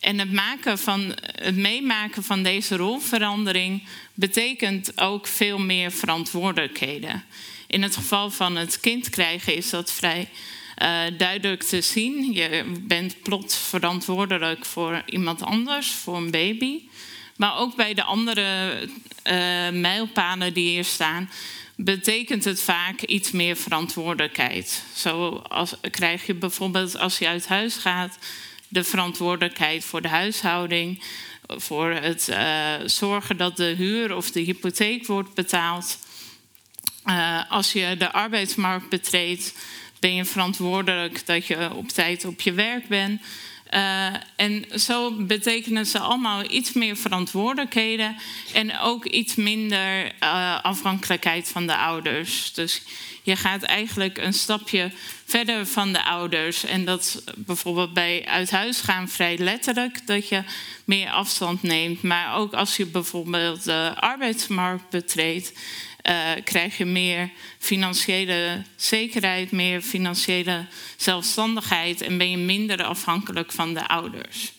[0.00, 3.82] En het, van, het meemaken van deze rolverandering
[4.14, 7.24] betekent ook veel meer verantwoordelijkheden.
[7.66, 10.28] In het geval van het kind krijgen is dat vrij
[10.82, 12.32] uh, duidelijk te zien.
[12.32, 16.82] Je bent plots verantwoordelijk voor iemand anders, voor een baby.
[17.36, 21.30] Maar ook bij de andere uh, mijlpalen die hier staan,
[21.76, 24.82] betekent het vaak iets meer verantwoordelijkheid.
[24.94, 28.18] Zo als, krijg je bijvoorbeeld als je uit huis gaat
[28.68, 31.02] de verantwoordelijkheid voor de huishouding,
[31.46, 35.98] voor het uh, zorgen dat de huur of de hypotheek wordt betaald.
[37.06, 39.54] Uh, als je de arbeidsmarkt betreedt,
[40.00, 43.22] ben je verantwoordelijk dat je op tijd op je werk bent.
[43.74, 48.16] Uh, en zo betekenen ze allemaal iets meer verantwoordelijkheden
[48.52, 52.52] en ook iets minder uh, afhankelijkheid van de ouders.
[52.52, 52.82] Dus
[53.22, 54.90] je gaat eigenlijk een stapje
[55.24, 56.64] verder van de ouders.
[56.64, 60.42] En dat bijvoorbeeld bij uit huis gaan vrij letterlijk, dat je
[60.84, 62.02] meer afstand neemt.
[62.02, 65.52] Maar ook als je bijvoorbeeld de arbeidsmarkt betreedt,
[66.08, 70.66] uh, krijg je meer financiële zekerheid, meer financiële
[70.96, 74.52] zelfstandigheid en ben je minder afhankelijk van de ouders.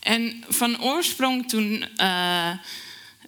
[0.00, 1.84] En van oorsprong toen.
[1.96, 2.50] Uh,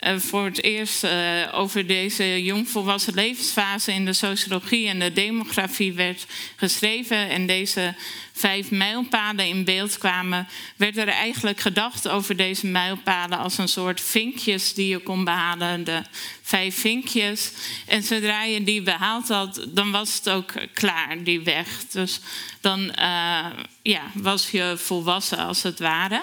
[0.01, 1.11] voor het eerst uh,
[1.53, 7.95] over deze jongvolwassen levensfase in de sociologie en de demografie werd geschreven en deze
[8.33, 14.01] vijf mijlpalen in beeld kwamen, werd er eigenlijk gedacht over deze mijlpalen als een soort
[14.01, 16.03] vinkjes die je kon behalen, de
[16.43, 17.53] vijf vinkjes.
[17.87, 21.69] En zodra je die behaald had, dan was het ook klaar, die weg.
[21.91, 22.21] Dus
[22.61, 23.47] dan uh,
[23.83, 26.23] ja, was je volwassen als het ware.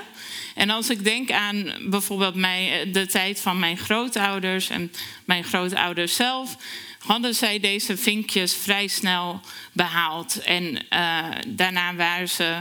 [0.55, 4.91] En als ik denk aan bijvoorbeeld mijn, de tijd van mijn grootouders en
[5.25, 6.57] mijn grootouders zelf,
[6.99, 10.41] hadden zij deze vinkjes vrij snel behaald.
[10.41, 12.59] En uh, daarna waren ze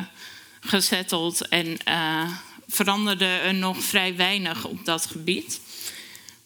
[0.60, 2.30] gezetteld en uh,
[2.68, 5.60] veranderde er nog vrij weinig op dat gebied.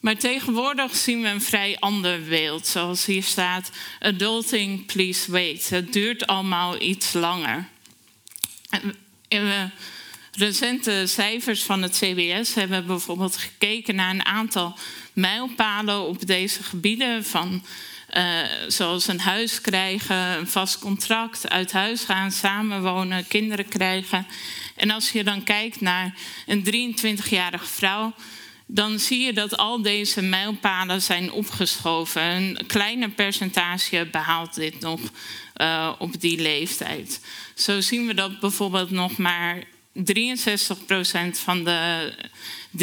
[0.01, 2.67] Maar tegenwoordig zien we een vrij ander beeld.
[2.67, 5.71] Zoals hier staat: Adulting, please wait.
[5.71, 7.69] Het duurt allemaal iets langer.
[9.29, 9.69] En we
[10.37, 14.75] recente cijfers van het CBS hebben bijvoorbeeld gekeken naar een aantal
[15.13, 17.25] mijlpalen op deze gebieden.
[17.25, 17.65] Van,
[18.17, 18.25] uh,
[18.69, 24.27] zoals een huis krijgen, een vast contract, uit huis gaan, samenwonen, kinderen krijgen.
[24.77, 26.15] En als je dan kijkt naar
[26.47, 28.15] een 23-jarige vrouw,
[28.67, 32.23] dan zie je dat al deze mijlpalen zijn opgeschoven.
[32.23, 35.01] Een kleiner percentage behaalt dit nog
[35.57, 37.21] uh, op die leeftijd.
[37.55, 39.63] Zo zien we dat bijvoorbeeld nog maar
[39.97, 40.01] 63%
[41.33, 42.13] van de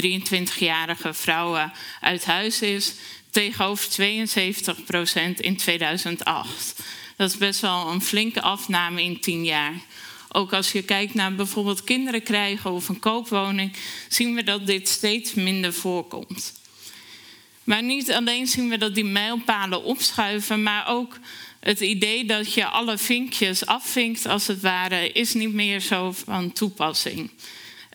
[0.01, 1.71] 23-jarige vrouwen
[2.01, 2.93] uit huis is,
[3.29, 6.83] tegenover 72% in 2008.
[7.15, 9.73] Dat is best wel een flinke afname in 10 jaar.
[10.29, 13.73] Ook als je kijkt naar bijvoorbeeld kinderen krijgen of een koopwoning,
[14.07, 16.61] zien we dat dit steeds minder voorkomt.
[17.63, 21.19] Maar niet alleen zien we dat die mijlpalen opschuiven, maar ook
[21.63, 26.51] het idee dat je alle vinkjes afvinkt, als het ware, is niet meer zo van
[26.51, 27.29] toepassing.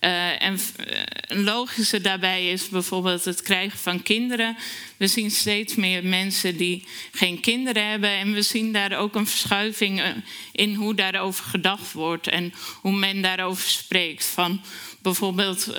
[0.00, 4.56] Uh, en eh, een logische daarbij is bijvoorbeeld het krijgen van kinderen.
[4.96, 8.10] We zien steeds meer mensen die geen kinderen hebben.
[8.10, 10.08] En we zien daar ook een verschuiving eh,
[10.52, 14.24] in hoe daarover gedacht wordt en hoe men daarover spreekt.
[14.24, 14.60] Van
[15.02, 15.74] bijvoorbeeld uh,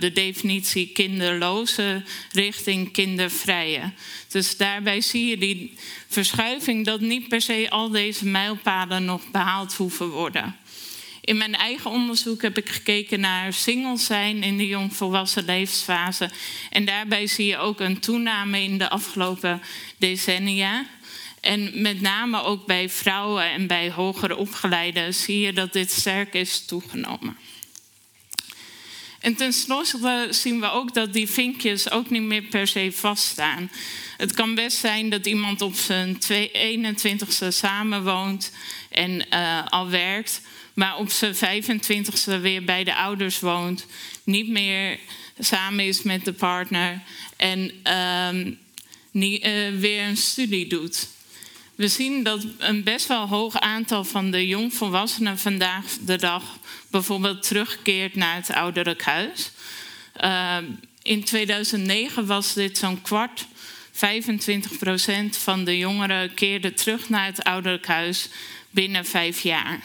[0.00, 2.02] de definitie kinderloze
[2.32, 3.92] richting kindervrije.
[4.28, 5.74] Dus daarbij zie je die
[6.08, 10.56] verschuiving dat niet per se al deze mijlpalen nog behaald hoeven worden.
[11.28, 16.30] In mijn eigen onderzoek heb ik gekeken naar singles zijn in de jongvolwassen levensfase.
[16.70, 19.62] En daarbij zie je ook een toename in de afgelopen
[19.96, 20.86] decennia.
[21.40, 26.34] En met name ook bij vrouwen en bij hoger opgeleiden zie je dat dit sterk
[26.34, 27.36] is toegenomen.
[29.18, 33.70] En tenslotte zien we ook dat die vinkjes ook niet meer per se vaststaan.
[34.16, 38.52] Het kan best zijn dat iemand op zijn 21ste samenwoont
[38.90, 40.40] en uh, al werkt,
[40.74, 43.86] maar op zijn 25ste weer bij de ouders woont,
[44.24, 44.98] niet meer
[45.38, 47.02] samen is met de partner
[47.36, 48.52] en uh,
[49.10, 51.08] niet, uh, weer een studie doet.
[51.78, 56.58] We zien dat een best wel hoog aantal van de jongvolwassenen vandaag de dag
[56.90, 59.50] bijvoorbeeld terugkeert naar het ouderlijk huis.
[60.24, 60.56] Uh,
[61.02, 63.46] in 2009 was dit zo'n kwart.
[63.92, 68.28] 25 procent van de jongeren keerde terug naar het ouderlijk huis
[68.70, 69.80] binnen vijf jaar.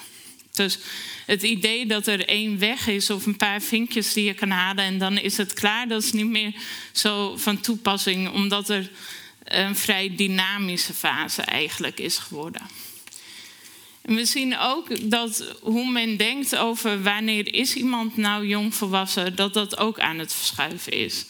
[0.51, 0.79] Dus
[1.25, 4.83] het idee dat er één weg is of een paar vinkjes die je kan halen
[4.83, 6.53] en dan is het klaar, dat is niet meer
[6.91, 8.89] zo van toepassing, omdat er
[9.57, 12.61] een vrij dynamische fase eigenlijk is geworden.
[14.01, 19.35] En we zien ook dat hoe men denkt over wanneer is iemand nou jong volwassen,
[19.35, 21.25] dat dat ook aan het verschuiven is.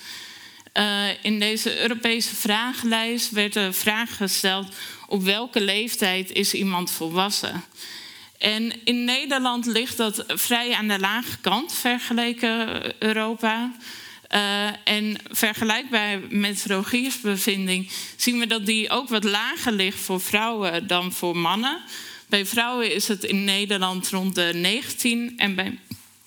[0.74, 4.76] Uh, in deze Europese vragenlijst werd de vraag gesteld:
[5.08, 7.64] op welke leeftijd is iemand volwassen?
[8.38, 13.72] En in Nederland ligt dat vrij aan de lage kant vergeleken Europa.
[14.34, 20.22] Uh, en vergelijkbaar met Rogiers bevinding zien we dat die ook wat lager ligt voor
[20.22, 21.82] vrouwen dan voor mannen.
[22.28, 25.80] Bij vrouwen is het in Nederland rond de 19 en bij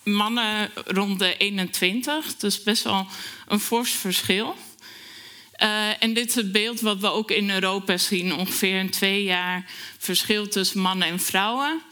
[0.02, 2.36] mannen rond de 21.
[2.36, 3.06] Dus best wel
[3.48, 4.56] een fors verschil.
[5.62, 8.34] Uh, en dit is het beeld wat we ook in Europa zien.
[8.34, 9.64] Ongeveer een twee jaar
[9.98, 11.82] verschil tussen mannen en vrouwen.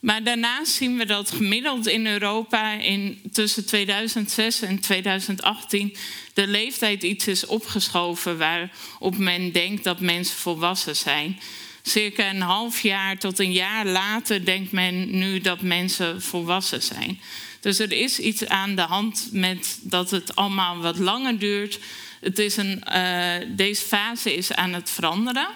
[0.00, 5.96] Maar daarnaast zien we dat gemiddeld in Europa in tussen 2006 en 2018
[6.34, 11.40] de leeftijd iets is opgeschoven waarop men denkt dat mensen volwassen zijn.
[11.82, 17.20] Circa een half jaar tot een jaar later denkt men nu dat mensen volwassen zijn.
[17.60, 21.78] Dus er is iets aan de hand met dat het allemaal wat langer duurt.
[22.20, 25.48] Het is een, uh, deze fase is aan het veranderen.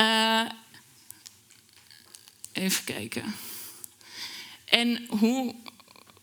[0.00, 0.40] Uh,
[2.54, 3.34] even kijken.
[4.64, 5.54] En hoe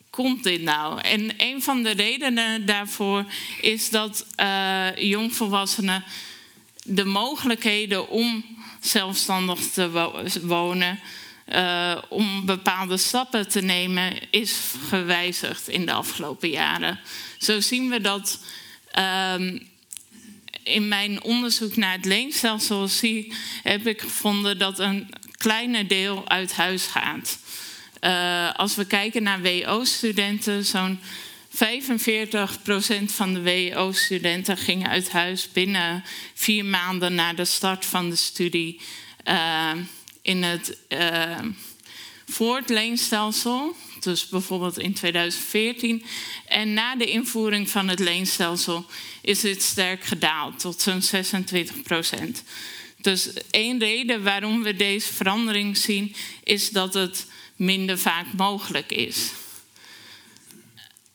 [0.09, 1.01] komt dit nou?
[1.01, 3.25] En een van de redenen daarvoor
[3.61, 6.03] is dat uh, jongvolwassenen
[6.83, 8.45] de mogelijkheden om
[8.79, 9.89] zelfstandig te
[10.41, 10.99] wonen,
[11.47, 16.99] uh, om bepaalde stappen te nemen, is gewijzigd in de afgelopen jaren.
[17.37, 18.39] Zo zien we dat
[18.97, 19.59] uh,
[20.63, 25.09] in mijn onderzoek naar het leenstelsel zie, heb ik gevonden dat een
[25.41, 27.39] kleine deel uit huis gaat.
[28.01, 30.99] Uh, als we kijken naar WO-studenten, zo'n
[31.49, 31.55] 45%
[33.05, 38.79] van de WO-studenten gingen uit huis binnen vier maanden na de start van de studie
[39.27, 39.71] uh,
[40.21, 41.39] in het uh,
[42.25, 43.75] voor het leenstelsel.
[43.99, 46.03] Dus bijvoorbeeld in 2014.
[46.45, 48.85] En na de invoering van het leenstelsel
[49.21, 52.43] is dit sterk gedaald tot zo'n 26 procent.
[53.01, 59.31] Dus één reden waarom we deze verandering zien, is dat het minder vaak mogelijk is.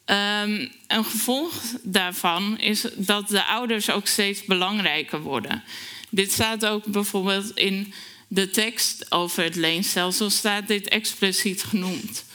[0.05, 5.63] Um, een gevolg daarvan is dat de ouders ook steeds belangrijker worden.
[6.09, 7.93] Dit staat ook bijvoorbeeld in
[8.27, 12.25] de tekst over het leenstelsel, staat dit expliciet genoemd.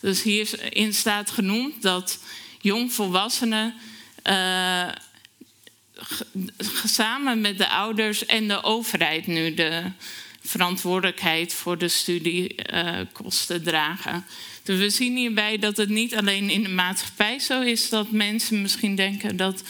[0.00, 2.18] Dus hierin staat genoemd dat
[2.60, 3.74] jongvolwassenen
[4.24, 4.88] uh,
[6.84, 9.82] samen met de ouders en de overheid nu de
[10.42, 14.24] verantwoordelijkheid voor de studiekosten uh, dragen.
[14.62, 18.62] Dus we zien hierbij dat het niet alleen in de maatschappij zo is dat mensen
[18.62, 19.62] misschien denken dat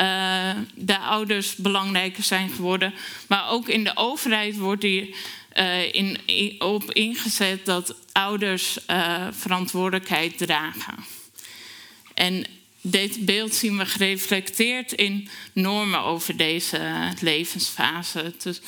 [0.00, 2.94] uh, de ouders belangrijker zijn geworden,
[3.28, 5.16] maar ook in de overheid wordt hier
[5.54, 6.18] uh, in,
[6.58, 8.78] op ingezet dat ouders
[9.30, 11.04] verantwoordelijkheid dragen.
[12.14, 12.46] En
[12.86, 18.32] dit beeld zien we gereflecteerd in normen over deze levensfase.
[18.42, 18.60] Dus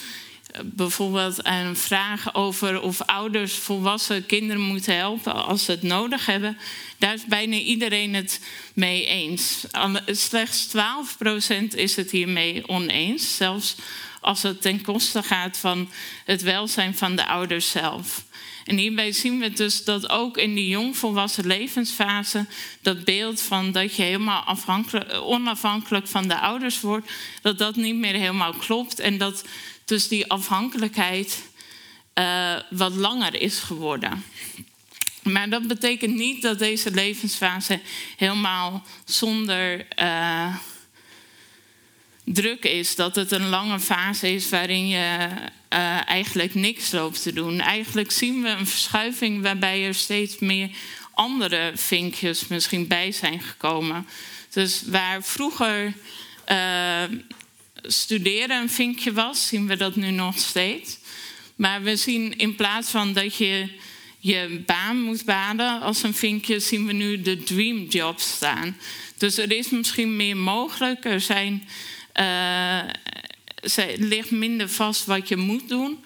[0.65, 6.59] bijvoorbeeld een vraag over of ouders volwassen kinderen moeten helpen als ze het nodig hebben.
[6.99, 8.41] Daar is bijna iedereen het
[8.75, 9.67] mee eens.
[10.07, 13.75] Slechts 12% is het hiermee oneens, zelfs
[14.21, 15.91] als het ten koste gaat van
[16.25, 18.25] het welzijn van de ouders zelf.
[18.67, 22.47] En hierbij zien we dus dat ook in die jongvolwassen levensfase
[22.81, 24.57] dat beeld van dat je helemaal
[25.11, 29.45] onafhankelijk van de ouders wordt, dat dat niet meer helemaal klopt en dat
[29.85, 31.43] dus die afhankelijkheid
[32.15, 34.25] uh, wat langer is geworden.
[35.23, 37.81] Maar dat betekent niet dat deze levensfase
[38.17, 40.57] helemaal zonder uh,
[42.27, 42.95] druk is.
[42.95, 45.29] Dat het een lange fase is waarin je
[45.71, 47.61] uh, eigenlijk niks loopt te doen.
[47.61, 50.71] Eigenlijk zien we een verschuiving waarbij er steeds meer
[51.15, 54.07] andere vinkjes misschien bij zijn gekomen.
[54.51, 55.93] Dus waar vroeger
[56.49, 57.03] uh,
[57.83, 60.99] studeren een vinkje was, zien we dat nu nog steeds.
[61.57, 63.69] Maar we zien in plaats van dat je
[64.19, 68.77] je baan moet baden als een vinkje, zien we nu de dream job staan.
[69.17, 71.05] Dus er is misschien meer mogelijk.
[71.05, 71.69] Er zijn,
[72.21, 72.81] uh,
[73.97, 76.05] ligt minder vast wat je moet doen.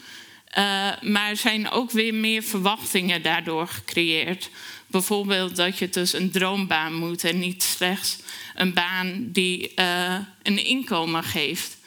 [0.58, 4.50] Uh, maar er zijn ook weer meer verwachtingen daardoor gecreëerd.
[4.86, 8.18] Bijvoorbeeld dat je dus een droombaan moet en niet slechts
[8.54, 11.78] een baan die uh, een inkomen geeft.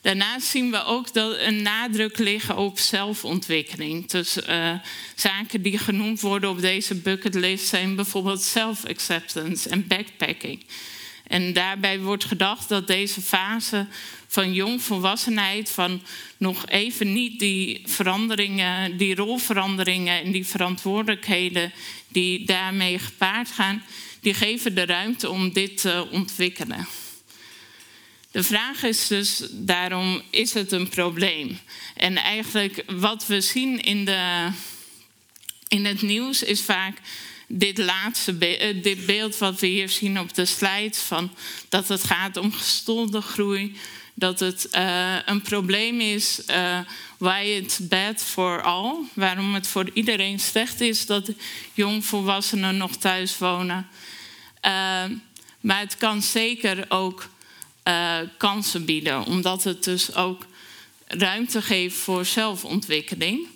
[0.00, 4.06] Daarnaast zien we ook dat een nadruk liggen op zelfontwikkeling.
[4.06, 4.38] Dus
[5.14, 10.64] zaken die genoemd worden op deze bucketlist zijn bijvoorbeeld self-acceptance en backpacking.
[11.26, 13.86] En daarbij wordt gedacht dat deze fase
[14.26, 16.02] van jongvolwassenheid, van
[16.36, 21.72] nog even niet die veranderingen, die rolveranderingen en die verantwoordelijkheden
[22.08, 23.82] die daarmee gepaard gaan,
[24.20, 26.86] die geven de ruimte om dit te ontwikkelen.
[28.30, 31.58] De vraag is dus daarom, is het een probleem?
[31.94, 34.48] En eigenlijk wat we zien in, de,
[35.68, 36.96] in het nieuws is vaak
[37.56, 40.94] dit laatste be dit beeld wat we hier zien op de slide...
[40.94, 41.30] Van
[41.68, 43.76] dat het gaat om gestolde groei,
[44.14, 46.40] dat het uh, een probleem is...
[46.50, 46.78] Uh,
[47.18, 51.06] why it's bad for all, waarom het voor iedereen slecht is...
[51.06, 51.30] dat
[51.72, 53.88] jongvolwassenen nog thuis wonen.
[55.60, 57.28] Maar het kan zeker ook
[58.36, 60.46] kansen bieden, omdat het dus ook
[61.06, 63.53] ruimte geeft voor zelfontwikkeling.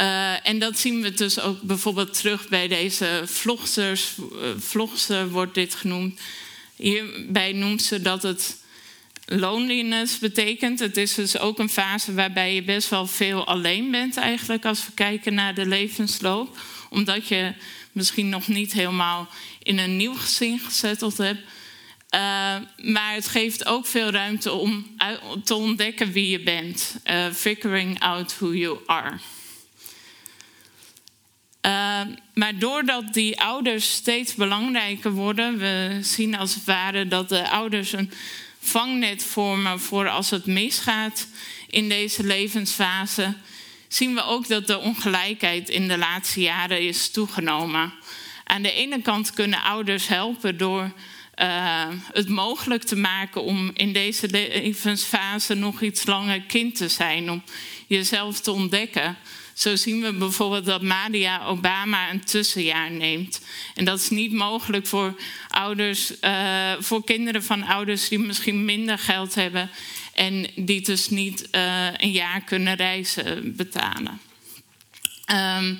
[0.00, 4.12] Uh, en dat zien we dus ook bijvoorbeeld terug bij deze vlogsters.
[4.18, 6.20] Uh, vlogster wordt dit genoemd.
[6.76, 8.56] Hierbij noemt ze dat het
[9.26, 10.78] loneliness betekent.
[10.78, 14.86] Het is dus ook een fase waarbij je best wel veel alleen bent eigenlijk als
[14.86, 16.58] we kijken naar de levensloop.
[16.90, 17.52] Omdat je
[17.92, 19.28] misschien nog niet helemaal
[19.62, 21.40] in een nieuw gezin gezetteld hebt.
[21.40, 22.20] Uh,
[22.76, 24.96] maar het geeft ook veel ruimte om
[25.44, 26.96] te ontdekken wie je bent.
[27.34, 29.18] Figuring out who you are.
[32.08, 37.48] Uh, maar doordat die ouders steeds belangrijker worden, we zien als het ware dat de
[37.50, 38.10] ouders een
[38.58, 41.26] vangnet vormen voor als het misgaat
[41.70, 43.34] in deze levensfase,
[43.88, 47.92] zien we ook dat de ongelijkheid in de laatste jaren is toegenomen.
[48.44, 50.92] Aan de ene kant kunnen ouders helpen door
[51.36, 57.30] uh, het mogelijk te maken om in deze levensfase nog iets langer kind te zijn,
[57.30, 57.42] om
[57.86, 59.16] jezelf te ontdekken.
[59.56, 63.40] Zo zien we bijvoorbeeld dat Maria Obama een tussenjaar neemt.
[63.74, 68.98] En dat is niet mogelijk voor ouders, uh, voor kinderen van ouders die misschien minder
[68.98, 69.70] geld hebben
[70.14, 74.20] en die dus niet uh, een jaar kunnen reizen betalen.
[75.58, 75.78] Um,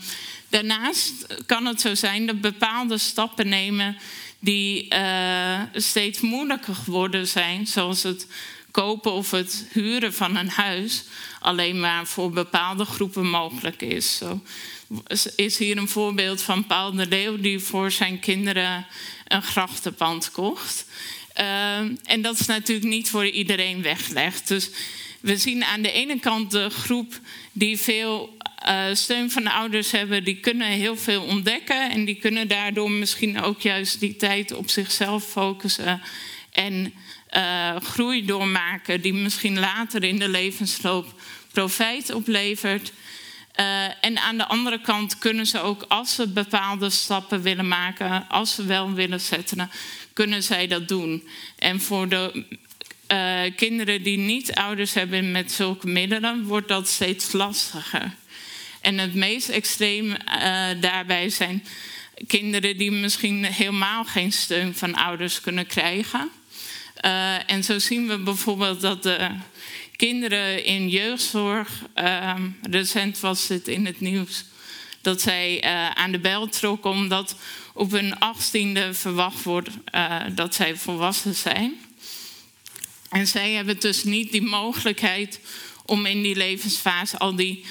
[0.48, 3.96] daarnaast kan het zo zijn dat bepaalde stappen nemen
[4.38, 8.26] die uh, steeds moeilijker geworden zijn, zoals het
[8.70, 11.04] kopen of het huren van een huis,
[11.46, 14.16] alleen maar voor bepaalde groepen mogelijk is.
[14.16, 14.40] Zo
[15.36, 18.86] is hier een voorbeeld van Paul de Leeuw die voor zijn kinderen
[19.28, 20.86] een grachtenpand kocht.
[21.40, 24.48] Uh, en dat is natuurlijk niet voor iedereen weggelegd.
[24.48, 24.70] Dus
[25.20, 27.20] we zien aan de ene kant de groep
[27.52, 28.36] die veel
[28.68, 32.90] uh, steun van de ouders hebben, die kunnen heel veel ontdekken en die kunnen daardoor
[32.90, 36.02] misschien ook juist die tijd op zichzelf focussen
[36.52, 36.94] en
[37.36, 41.20] uh, groei doormaken, die misschien later in de levensloop
[41.56, 42.92] profijt oplevert.
[43.60, 48.28] Uh, en aan de andere kant kunnen ze ook, als ze bepaalde stappen willen maken,
[48.28, 49.70] als ze wel willen zetten,
[50.12, 51.28] kunnen zij dat doen.
[51.58, 52.44] En voor de
[53.12, 58.14] uh, kinderen die niet ouders hebben met zulke middelen, wordt dat steeds lastiger.
[58.80, 60.16] En het meest extreem uh,
[60.80, 61.64] daarbij zijn
[62.26, 66.30] kinderen die misschien helemaal geen steun van ouders kunnen krijgen.
[67.46, 69.30] En zo zien we bijvoorbeeld dat de
[69.96, 74.44] kinderen in jeugdzorg, uh, recent was het in het nieuws,
[75.00, 77.36] dat zij uh, aan de bel trokken omdat
[77.72, 79.70] op hun achttiende verwacht wordt
[80.34, 81.74] dat zij volwassen zijn.
[83.10, 85.40] En zij hebben dus niet die mogelijkheid
[85.84, 87.64] om in die levensfase al die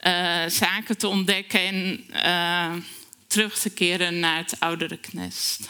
[0.00, 2.84] uh, zaken te ontdekken en
[3.26, 5.68] terug te keren naar het oudere knest.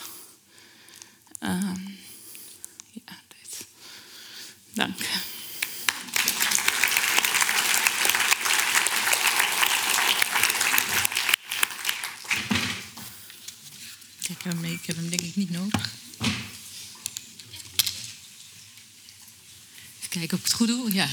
[1.41, 1.75] Uh,
[2.93, 3.67] ja, dit.
[4.73, 4.97] Dank.
[14.29, 15.93] Ik heb ik heb hem denk ik niet nodig.
[19.99, 20.93] Even kijken of ik het goed doe.
[20.93, 21.09] Ja,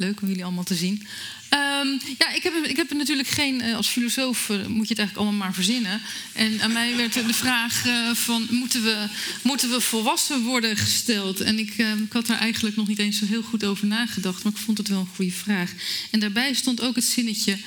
[0.00, 1.06] Leuk om jullie allemaal te zien.
[1.50, 4.98] Um, ja, ik heb, ik heb natuurlijk geen, uh, als filosoof uh, moet je het
[4.98, 6.00] eigenlijk allemaal maar verzinnen.
[6.32, 9.06] En aan mij werd de vraag uh, van, moeten we,
[9.42, 11.40] moeten we volwassen worden gesteld?
[11.40, 14.42] En ik, ehm, ik had daar eigenlijk nog niet eens zo heel goed over nagedacht,
[14.42, 15.72] maar ik vond het wel een goede vraag.
[16.10, 17.58] En daarbij stond ook het zinnetje,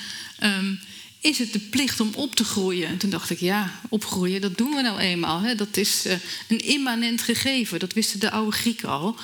[0.42, 0.80] um,
[1.24, 2.88] is het de plicht om op te groeien?
[2.88, 5.40] En toen dacht ik, ja, opgroeien, dat doen we nou eenmaal.
[5.40, 5.54] Hè?
[5.54, 6.04] Dat is
[6.48, 9.16] een immanent gegeven, dat wisten de oude Grieken al.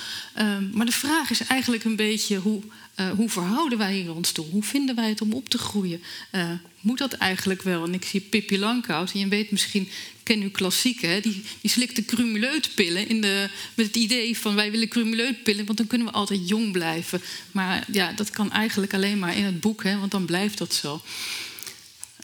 [0.73, 2.63] maar de vraag is eigenlijk een beetje hoe
[3.01, 4.47] uh, hoe verhouden wij hier ons toe?
[4.51, 6.03] Hoe vinden wij het om op te groeien?
[6.33, 7.85] Uh, moet dat eigenlijk wel?
[7.85, 9.89] En ik zie Pippi Langkous, en je weet misschien,
[10.23, 11.01] ken u klassiek?
[11.01, 15.87] Die, die slikte crumuleutpillen in de, met het idee van wij willen crumuleutpillen, want dan
[15.87, 17.23] kunnen we altijd jong blijven.
[17.53, 19.99] Maar ja, dat kan eigenlijk alleen maar in het boek, hè?
[19.99, 21.03] want dan blijft dat zo.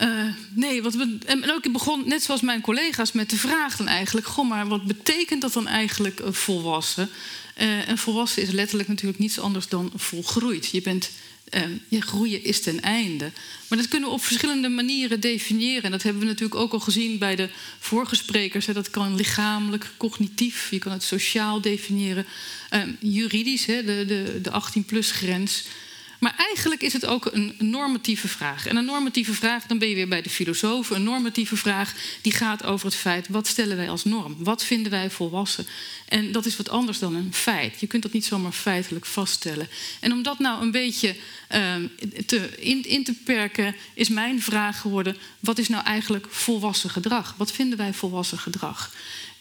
[0.02, 3.76] Uh, nee, wat we, en ook ik begon net zoals mijn collega's met de vraag
[3.76, 7.08] dan eigenlijk: goh, maar wat betekent dat dan eigenlijk volwassen?
[7.60, 10.70] Uh, en volwassen is letterlijk natuurlijk niets anders dan volgroeid.
[10.70, 11.10] Je, bent,
[11.54, 13.30] uh, je groeien is ten einde.
[13.68, 15.82] Maar dat kunnen we op verschillende manieren definiëren.
[15.82, 18.66] En dat hebben we natuurlijk ook al gezien bij de vorige sprekers.
[18.66, 22.26] Dat kan lichamelijk, cognitief, je kan het sociaal definiëren.
[22.74, 25.64] Uh, juridisch, hè, de, de, de 18-plus grens.
[26.26, 28.66] Maar eigenlijk is het ook een normatieve vraag.
[28.66, 30.96] En een normatieve vraag, dan ben je weer bij de filosofen.
[30.96, 34.36] Een normatieve vraag die gaat over het feit: wat stellen wij als norm?
[34.38, 35.66] Wat vinden wij volwassen?
[36.08, 37.80] En dat is wat anders dan een feit.
[37.80, 39.68] Je kunt dat niet zomaar feitelijk vaststellen.
[40.00, 41.16] En om dat nou een beetje
[41.54, 41.74] uh,
[42.26, 47.34] te, in, te perken, is mijn vraag geworden: wat is nou eigenlijk volwassen gedrag?
[47.36, 48.92] Wat vinden wij volwassen gedrag?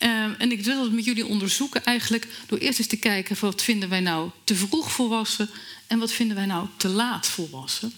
[0.05, 3.61] Uh, en ik wil dat met jullie onderzoeken eigenlijk door eerst eens te kijken: wat
[3.61, 5.49] vinden wij nou te vroeg volwassen
[5.87, 7.93] en wat vinden wij nou te laat volwassen?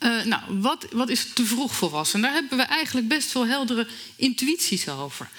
[0.00, 2.20] Uh, nou, wat, wat is te vroeg volwassen?
[2.20, 3.86] Daar hebben we eigenlijk best wel heldere
[4.16, 5.30] intuïties over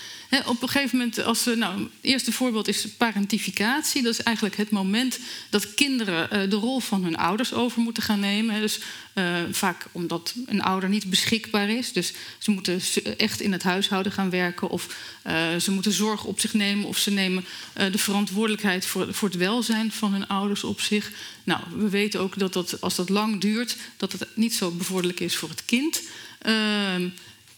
[0.46, 4.02] op een gegeven moment, als we, nou, het eerste voorbeeld is parentificatie.
[4.02, 5.20] Dat is eigenlijk het moment
[5.50, 8.62] dat kinderen uh, de rol van hun ouders over moeten gaan nemen.
[8.62, 8.80] Dus
[9.14, 11.94] uh, vaak omdat een ouder niet beschikbaar is.
[11.94, 12.82] Dus ze moeten
[13.18, 14.70] echt in het huishouden gaan werken.
[14.70, 14.98] Of
[15.28, 16.86] uh, ze moeten zorg op zich nemen.
[16.86, 21.12] Of ze nemen de verantwoordelijkheid voor, voor het welzijn van hun ouders op zich.
[21.44, 25.20] Nou, we weten ook dat, dat als dat lang duurt, dat het niet zo bevorderlijk
[25.20, 26.02] is voor het kind.
[26.42, 27.10] Ehm,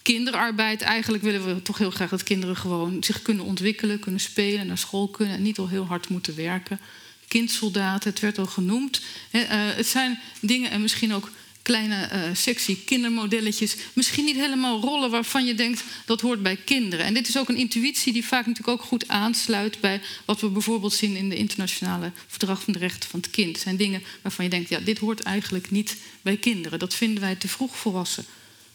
[0.02, 4.68] kinderarbeid, eigenlijk willen we toch heel graag dat kinderen gewoon zich kunnen ontwikkelen, kunnen spelen,
[4.68, 6.80] naar school kunnen en niet al heel hard moeten werken.
[7.28, 9.02] Kindsoldaten, het werd al genoemd.
[9.30, 11.30] Het zijn dingen en misschien ook
[11.64, 13.76] kleine uh, sexy kindermodelletjes.
[13.94, 17.06] Misschien niet helemaal rollen waarvan je denkt dat hoort bij kinderen.
[17.06, 20.50] En dit is ook een intuïtie die vaak natuurlijk ook goed aansluit bij wat we
[20.50, 23.60] bijvoorbeeld zien in de internationale verdrag van de rechten van het kind.
[23.60, 26.80] Zijn dingen waarvan je denkt, ja, dit hoort eigenlijk niet bij kinderen.
[26.80, 28.26] Dat vinden wij te vroeg volwassen.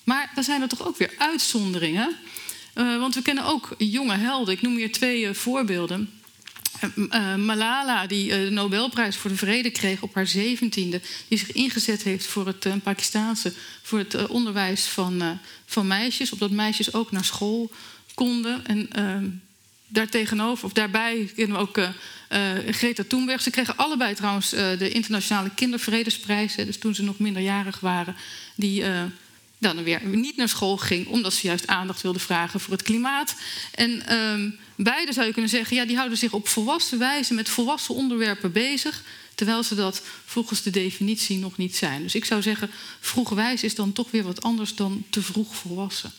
[0.04, 2.16] Maar dan zijn er toch ook weer uitzonderingen.
[2.74, 4.54] Uh, want we kennen ook jonge helden.
[4.54, 6.17] Ik noem hier twee uh, voorbeelden.
[6.94, 12.02] Uh, Malala, die de Nobelprijs voor de Vrede kreeg op haar zeventiende, die zich ingezet
[12.02, 13.52] heeft voor het Pakistaanse,
[13.82, 17.70] voor het onderwijs van, van meisjes, opdat meisjes ook naar school
[18.14, 18.66] konden.
[18.66, 19.26] En ehm,
[19.86, 21.80] daartegenover, of daarbij kennen we ook
[22.70, 23.42] Greta Thunberg.
[23.42, 28.16] Ze kregen allebei trouwens de internationale kindervredesprijzen, dus toen ze nog minderjarig waren,
[28.54, 28.84] die
[29.58, 33.34] dan weer niet naar school ging, omdat ze juist aandacht wilde vragen voor het klimaat.
[33.74, 37.48] En um, beide zou je kunnen zeggen, ja, die houden zich op volwassen wijze met
[37.48, 39.02] volwassen onderwerpen bezig,
[39.34, 42.02] terwijl ze dat volgens de definitie nog niet zijn.
[42.02, 46.12] Dus ik zou zeggen, vroegwijs is dan toch weer wat anders dan te vroeg volwassen.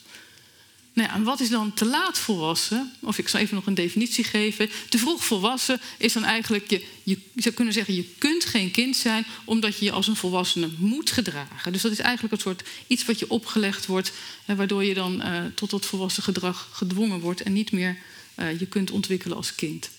[0.93, 2.93] Nou wat is dan te laat volwassen?
[2.99, 4.69] Of ik zal even nog een definitie geven.
[4.89, 8.95] Te vroeg volwassen is dan eigenlijk, je, je zou kunnen zeggen, je kunt geen kind
[8.95, 11.71] zijn omdat je je als een volwassene moet gedragen.
[11.71, 14.11] Dus dat is eigenlijk een soort iets wat je opgelegd wordt,
[14.45, 17.97] waardoor je dan uh, tot dat volwassen gedrag gedwongen wordt en niet meer
[18.35, 19.89] uh, je kunt ontwikkelen als kind.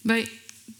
[0.00, 0.28] Bij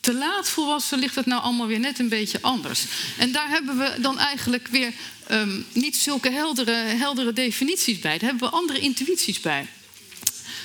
[0.00, 2.84] te laat volwassen ligt het nou allemaal weer net een beetje anders.
[3.18, 4.92] En daar hebben we dan eigenlijk weer
[5.32, 8.18] um, niet zulke heldere, heldere definities bij.
[8.18, 9.68] Daar hebben we andere intuïties bij.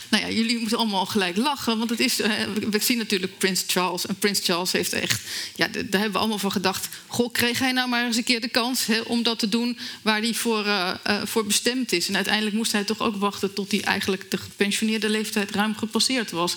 [0.10, 2.32] Nou ja, jullie moeten allemaal gelijk lachen, want het is, uh,
[2.70, 4.06] we zien natuurlijk Prins Charles.
[4.06, 5.22] En Prins Charles heeft echt,
[5.56, 6.90] ja, daar hebben we allemaal van gedacht.
[7.08, 10.20] Goh, kreeg hij nou maar eens een keer de kans om dat te doen waar
[10.20, 12.08] hij voor, uh, uh, voor bestemd is.
[12.08, 16.32] En uiteindelijk moest hij toch ook wachten tot hij eigenlijk de gepensioneerde leeftijd ruim gepasseerd
[16.32, 16.56] was.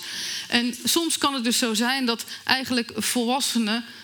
[0.48, 3.99] En soms kan het dus zo zijn dat eigenlijk volwassenen Ehm,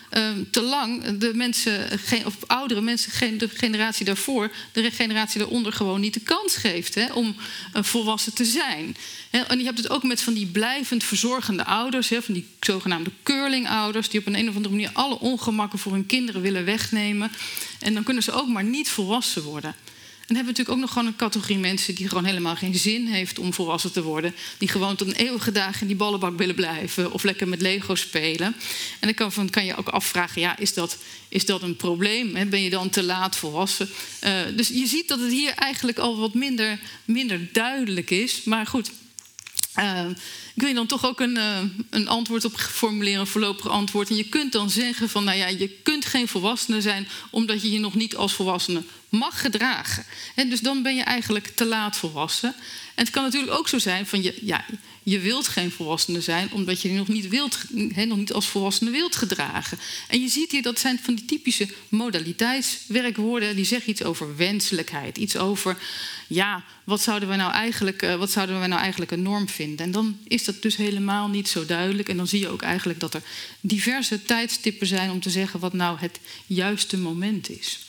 [0.51, 6.13] te lang de mensen, of oudere mensen, de generatie daarvoor, de generatie daaronder gewoon niet
[6.13, 7.35] de kans geeft hè, om
[7.75, 8.95] uh, volwassen te zijn.
[9.29, 13.11] En je hebt het ook met van die blijvend verzorgende ouders, hè, van die zogenaamde
[13.23, 17.31] curling-ouders, die op een, een of andere manier alle ongemakken voor hun kinderen willen wegnemen.
[17.79, 19.75] En dan kunnen ze ook maar niet volwassen worden.
[20.27, 22.75] En dan hebben we natuurlijk ook nog gewoon een categorie mensen die gewoon helemaal geen
[22.75, 24.35] zin heeft om volwassen te worden.
[24.57, 27.95] Die gewoon tot een eeuwige dag in die ballenbak willen blijven of lekker met Lego
[27.95, 28.55] spelen.
[28.99, 30.97] En dan kan, kan je ook afvragen, ja, is dat,
[31.29, 32.49] is dat een probleem?
[32.49, 33.89] Ben je dan te laat volwassen?
[34.23, 38.43] Uh, dus je ziet dat het hier eigenlijk al wat minder, minder duidelijk is.
[38.43, 38.91] Maar goed,
[39.79, 40.09] uh,
[40.55, 41.59] ik wil je dan toch ook een, uh,
[41.89, 44.09] een antwoord op formuleren, een voorlopig antwoord.
[44.09, 47.71] En je kunt dan zeggen van, nou ja, je kunt geen volwassene zijn omdat je
[47.71, 50.05] je nog niet als volwassene mag gedragen.
[50.35, 52.55] En dus dan ben je eigenlijk te laat volwassen.
[52.95, 54.65] En het kan natuurlijk ook zo zijn van, je, ja,
[55.09, 57.57] je wilt geen volwassene zijn omdat je je nog niet, wilt,
[57.95, 59.79] nog niet als volwassene wilt gedragen.
[60.07, 63.55] En je ziet hier, dat zijn van die typische modaliteitswerkwoorden.
[63.55, 65.17] Die zeggen iets over wenselijkheid.
[65.17, 65.77] Iets over,
[66.27, 69.85] ja, wat zouden we nou eigenlijk, uh, wat zouden we nou eigenlijk een norm vinden?
[69.85, 72.09] En dan is dat dus helemaal niet zo duidelijk.
[72.09, 73.21] En dan zie je ook eigenlijk dat er
[73.59, 77.86] diverse tijdstippen zijn om te zeggen wat nou het juiste moment is.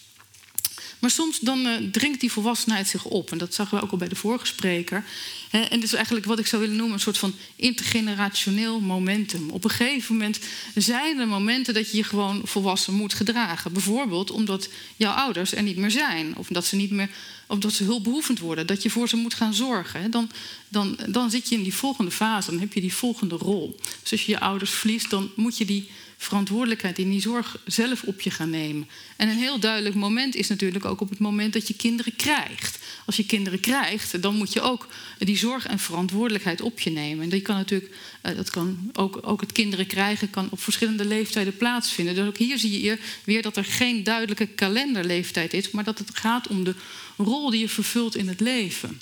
[0.99, 3.33] Maar soms dan uh, dringt die volwassenheid zich op.
[3.33, 5.05] En dat zagen we ook al bij de vorige spreker.
[5.51, 9.51] En dat is eigenlijk wat ik zou willen noemen een soort van intergenerationeel momentum.
[9.51, 10.39] Op een gegeven moment
[10.75, 13.73] zijn er momenten dat je je gewoon volwassen moet gedragen.
[13.73, 16.37] Bijvoorbeeld omdat jouw ouders er niet meer zijn.
[16.37, 17.11] Of dat ze niet meer
[17.49, 20.11] of dat ze hulpbehoevend worden, dat je voor ze moet gaan zorgen.
[20.11, 20.31] Dan,
[20.69, 23.77] dan, dan zit je in die volgende fase, dan heb je die volgende rol.
[24.03, 25.89] Dus als je je ouders verliest, dan moet je die
[26.21, 28.89] verantwoordelijkheid in die zorg zelf op je gaan nemen.
[29.17, 32.79] En een heel duidelijk moment is natuurlijk ook op het moment dat je kinderen krijgt.
[33.07, 34.89] Als je kinderen krijgt, dan moet je ook
[35.19, 37.25] die zorg en verantwoordelijkheid op je nemen.
[37.25, 41.05] En die kan natuurlijk, eh, dat kan ook, ook het kinderen krijgen, kan op verschillende
[41.05, 42.15] leeftijden plaatsvinden.
[42.15, 46.11] Dus ook hier zie je weer dat er geen duidelijke kalenderleeftijd is, maar dat het
[46.13, 46.75] gaat om de
[47.17, 49.01] rol die je vervult in het leven.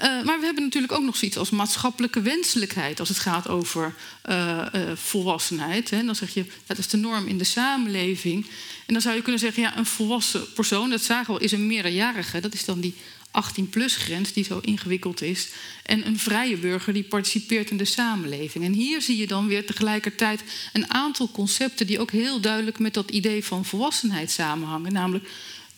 [0.00, 3.94] Uh, maar we hebben natuurlijk ook nog zoiets als maatschappelijke wenselijkheid als het gaat over
[4.28, 5.90] uh, uh, volwassenheid.
[5.90, 6.04] Hè.
[6.04, 8.46] Dan zeg je, dat is de norm in de samenleving.
[8.86, 11.66] En dan zou je kunnen zeggen, ja, een volwassen persoon, dat zagen we, is een
[11.66, 12.40] meerderjarige.
[12.40, 12.94] Dat is dan die
[13.28, 15.48] 18-plus grens die zo ingewikkeld is.
[15.82, 18.64] En een vrije burger die participeert in de samenleving.
[18.64, 20.42] En hier zie je dan weer tegelijkertijd
[20.72, 24.92] een aantal concepten die ook heel duidelijk met dat idee van volwassenheid samenhangen.
[24.92, 25.28] Namelijk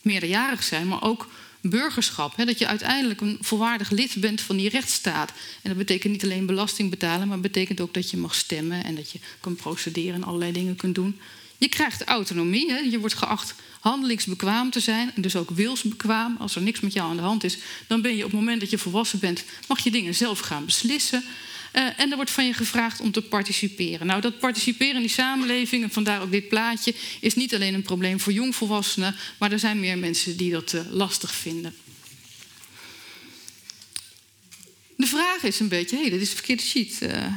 [0.03, 1.29] meerderjarig zijn, maar ook
[1.61, 2.37] burgerschap.
[2.37, 5.31] Hè, dat je uiteindelijk een volwaardig lid bent van die rechtsstaat.
[5.63, 8.95] En dat betekent niet alleen belasting betalen, maar betekent ook dat je mag stemmen en
[8.95, 11.21] dat je kan procederen en allerlei dingen kunt doen.
[11.59, 12.79] Je krijgt autonomie, hè?
[12.79, 16.37] je wordt geacht handelingsbekwaam te zijn en dus ook wilsbekwaam.
[16.39, 18.61] Als er niks met jou aan de hand is, dan ben je op het moment
[18.61, 21.25] dat je volwassen bent, mag je dingen zelf gaan beslissen.
[21.73, 24.07] Uh, en er wordt van je gevraagd om te participeren.
[24.07, 27.83] Nou, dat participeren in die samenleving, en vandaar ook dit plaatje, is niet alleen een
[27.83, 31.75] probleem voor jongvolwassenen, maar er zijn meer mensen die dat uh, lastig vinden.
[34.97, 36.99] De vraag is een beetje: hé, hey, dit is de verkeerde sheet.
[37.03, 37.35] Uh,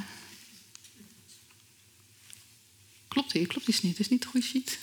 [3.07, 3.47] klopt hier?
[3.47, 3.97] Klopt dit niet?
[3.97, 4.79] Dit is niet de goede sheet.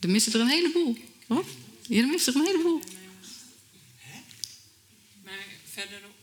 [0.00, 0.98] Er missen er een heleboel.
[1.26, 1.46] Wat?
[1.88, 2.82] Je mist er een heleboel.
[3.98, 4.20] Hè?
[5.24, 6.14] Maar verderop.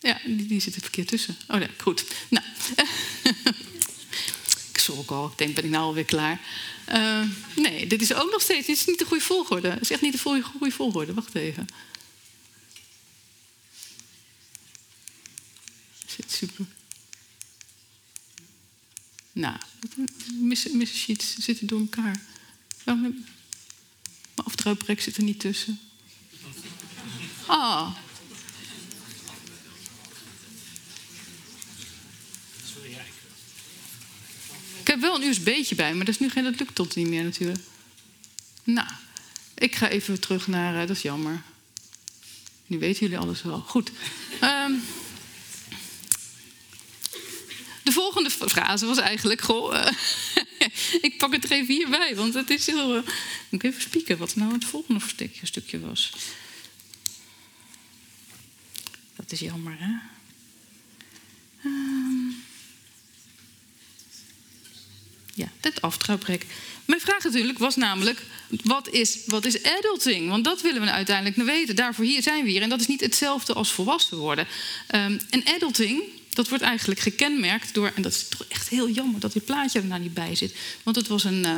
[0.00, 1.36] Ja, die, die zit er verkeerd tussen.
[1.48, 2.04] Oh ja, goed.
[2.28, 2.44] Nou,
[4.72, 5.26] ik zorg al.
[5.26, 6.40] Ik denk, ben ik nou alweer klaar?
[6.88, 8.66] Uh, nee, dit is ook nog steeds.
[8.66, 9.68] Dit is niet de goede volgorde.
[9.68, 11.14] Het is echt niet de goede, goede volgorde.
[11.14, 11.68] Wacht even.
[16.06, 16.66] Zit super.
[19.34, 19.56] Nou,
[20.40, 22.20] missen sheets zitten door elkaar.
[22.84, 23.26] Mijn
[24.34, 25.80] afdruiprek zit er niet tussen.
[27.46, 27.96] Ah.
[34.80, 37.08] Ik heb wel een USB'tje bij, maar dat, is nu geen, dat lukt tot niet
[37.08, 37.60] meer natuurlijk.
[38.64, 38.88] Nou,
[39.54, 40.72] ik ga even terug naar...
[40.74, 41.42] Uh, dat is jammer.
[42.66, 43.60] Nu weten jullie alles wel.
[43.60, 43.90] Goed.
[44.42, 44.82] Um,
[47.82, 49.86] de volgende frase was eigenlijk: Goh, uh,
[51.08, 52.96] ik pak het er even hierbij, want het is heel.
[52.96, 53.02] Uh,
[53.48, 56.12] moet ik even spieken wat nou het volgende stukje, stukje was.
[59.16, 59.92] Dat is jammer, hè?
[61.64, 62.42] Um,
[65.34, 66.46] ja, dit aftrapprek.
[66.84, 68.22] Mijn vraag natuurlijk was namelijk:
[68.62, 70.28] wat is, wat is adulting?
[70.28, 71.76] Want dat willen we uiteindelijk weten.
[71.76, 72.62] Daarvoor hier zijn we hier.
[72.62, 74.46] En dat is niet hetzelfde als volwassen worden.
[74.94, 76.02] Um, en adulting
[76.34, 79.78] dat wordt eigenlijk gekenmerkt door, en dat is toch echt heel jammer dat dit plaatje
[79.78, 80.54] er nou niet bij zit.
[80.82, 81.56] Want het was een, uh,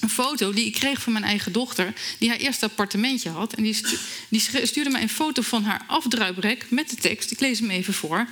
[0.00, 3.52] een foto die ik kreeg van mijn eigen dochter, die haar eerste appartementje had.
[3.52, 3.96] En die, stu
[4.28, 7.30] die stuurde mij een foto van haar afdruiprek met de tekst.
[7.30, 8.28] Ik lees hem even voor.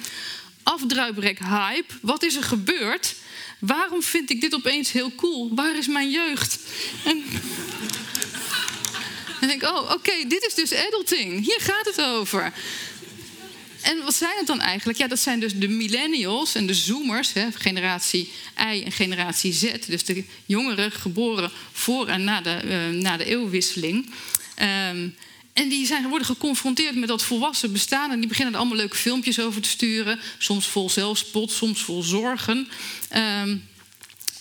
[0.63, 3.15] Afdruiprek hype, wat is er gebeurd?
[3.59, 5.55] Waarom vind ik dit opeens heel cool?
[5.55, 6.59] Waar is mijn jeugd?
[7.05, 7.17] En,
[9.41, 11.45] en denk ik, oh, oké, dit is dus adulting.
[11.45, 12.53] Hier gaat het over.
[13.85, 14.99] En wat zijn het dan eigenlijk?
[14.99, 18.33] Ja, dat zijn dus de millennials en de zoomers, hè, generatie
[18.73, 19.73] I en generatie Z.
[19.87, 24.11] Dus de jongeren geboren voor en na de, uh, na de eeuwwisseling.
[24.91, 25.15] Um,
[25.53, 28.11] en die zijn, worden geconfronteerd met dat volwassen bestaan.
[28.11, 30.21] En die beginnen er allemaal leuke filmpjes over te sturen.
[30.39, 32.69] Soms vol zelfspot, soms vol zorgen.
[33.43, 33.69] Um,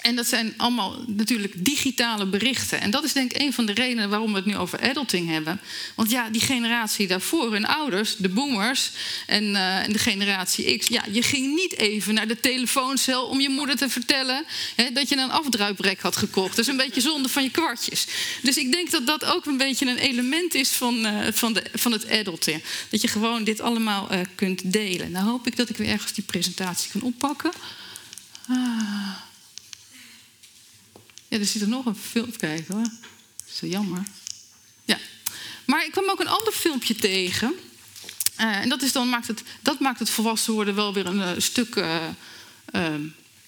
[0.03, 2.81] en dat zijn allemaal natuurlijk digitale berichten.
[2.81, 5.29] En dat is denk ik een van de redenen waarom we het nu over adulting
[5.29, 5.59] hebben.
[5.95, 8.91] Want ja, die generatie daarvoor, hun ouders, de boomers
[9.27, 10.87] en, uh, en de generatie X...
[10.87, 14.45] ja, je ging niet even naar de telefooncel om je moeder te vertellen...
[14.75, 16.55] Hè, dat je een afdruiprek had gekocht.
[16.55, 18.07] Dat is een beetje zonde van je kwartjes.
[18.41, 21.63] Dus ik denk dat dat ook een beetje een element is van, uh, van, de,
[21.73, 22.63] van het adulting.
[22.89, 25.11] Dat je gewoon dit allemaal uh, kunt delen.
[25.11, 27.51] Nou hoop ik dat ik weer ergens die presentatie kan oppakken.
[28.47, 29.31] Ah...
[31.33, 32.37] Ja, er zit er nog een filmpje.
[32.37, 32.83] kijken hoor.
[32.83, 34.03] Dat is jammer.
[34.85, 34.97] Ja.
[35.65, 37.53] Maar ik kwam ook een ander filmpje tegen.
[38.39, 41.17] Uh, en dat, is dan, maakt het, dat maakt het volwassen worden wel weer een
[41.17, 42.05] uh, stuk, uh,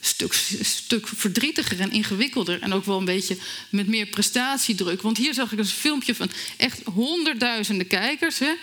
[0.05, 2.61] stuk, stuk verdrietiger en ingewikkelder.
[2.61, 3.37] En ook wel een beetje
[3.69, 5.01] met meer prestatiedruk.
[5.01, 8.39] Want hier zag ik een filmpje van echt honderdduizenden kijkers.
[8.39, 8.53] Hè,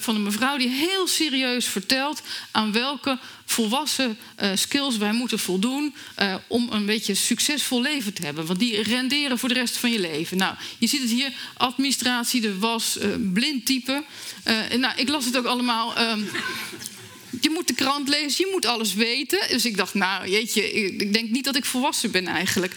[0.00, 5.94] van een mevrouw die heel serieus vertelt aan welke volwassen uh, skills wij moeten voldoen
[6.18, 8.46] uh, om een beetje succesvol leven te hebben.
[8.46, 10.36] Want die renderen voor de rest van je leven.
[10.36, 12.98] Nou, je ziet het hier, administratie, de was,
[13.32, 14.04] blind typen.
[14.76, 16.00] nou, ik las het ook allemaal.
[16.00, 16.28] Um,
[17.40, 19.48] je moet de krant lezen, je moet alles weten.
[19.48, 22.74] Dus ik dacht, nou jeetje, ik denk niet dat ik volwassen ben eigenlijk.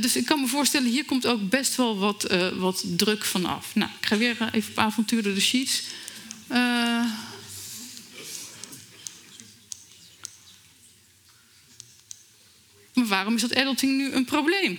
[0.00, 3.74] dus ik kan me voorstellen, hier komt ook best wel wat, wat druk vanaf.
[3.74, 5.82] Nou, ik ga weer even op avontuur door de sheets.
[12.94, 14.78] Maar waarom is dat adulting nu een probleem?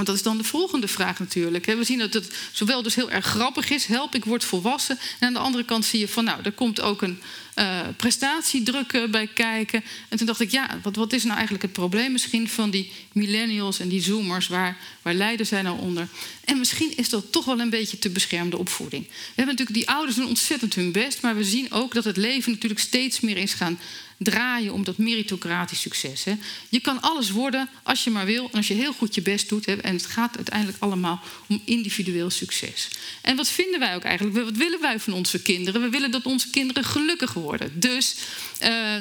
[0.00, 1.64] Want dat is dan de volgende vraag natuurlijk.
[1.64, 4.98] We zien dat het zowel dus heel erg grappig is, help, ik word volwassen.
[5.18, 7.20] En aan de andere kant zie je van, nou, er komt ook een
[7.56, 9.84] uh, prestatiedruk bij kijken.
[10.08, 12.92] En toen dacht ik, ja, wat, wat is nou eigenlijk het probleem misschien van die
[13.12, 14.48] millennials en die zoomers?
[14.48, 16.08] Waar, waar lijden zij nou onder?
[16.44, 19.06] En misschien is dat toch wel een beetje te beschermde opvoeding.
[19.06, 22.16] We hebben natuurlijk, die ouders doen ontzettend hun best, maar we zien ook dat het
[22.16, 23.78] leven natuurlijk steeds meer is gaan
[24.22, 26.24] draaien om dat meritocratisch succes.
[26.24, 26.34] Hè.
[26.68, 29.48] Je kan alles worden als je maar wil en als je heel goed je best
[29.48, 29.66] doet.
[29.66, 29.74] Hè.
[29.74, 32.88] En het gaat uiteindelijk allemaal om individueel succes.
[33.22, 34.44] En wat vinden wij ook eigenlijk?
[34.44, 35.80] Wat willen wij van onze kinderen?
[35.80, 37.80] We willen dat onze kinderen gelukkig worden.
[37.80, 38.16] Dus
[38.62, 38.94] uh,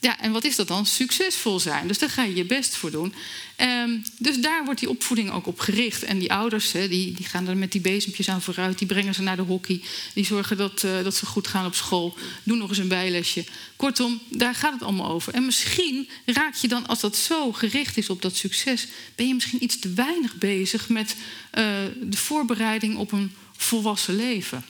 [0.00, 0.86] ja, en wat is dat dan?
[0.86, 1.88] Succesvol zijn.
[1.88, 3.14] Dus daar ga je je best voor doen.
[3.60, 6.02] Um, dus daar wordt die opvoeding ook op gericht.
[6.02, 8.78] En die ouders die, die gaan er met die bezempjes aan vooruit.
[8.78, 9.82] Die brengen ze naar de hockey.
[10.14, 12.16] Die zorgen dat, uh, dat ze goed gaan op school.
[12.42, 13.44] Doen nog eens een bijlesje.
[13.76, 15.34] Kortom, daar gaat het allemaal over.
[15.34, 18.86] En misschien raak je dan, als dat zo gericht is op dat succes...
[19.14, 21.16] ben je misschien iets te weinig bezig met
[21.54, 21.64] uh,
[22.02, 24.64] de voorbereiding op een volwassen leven.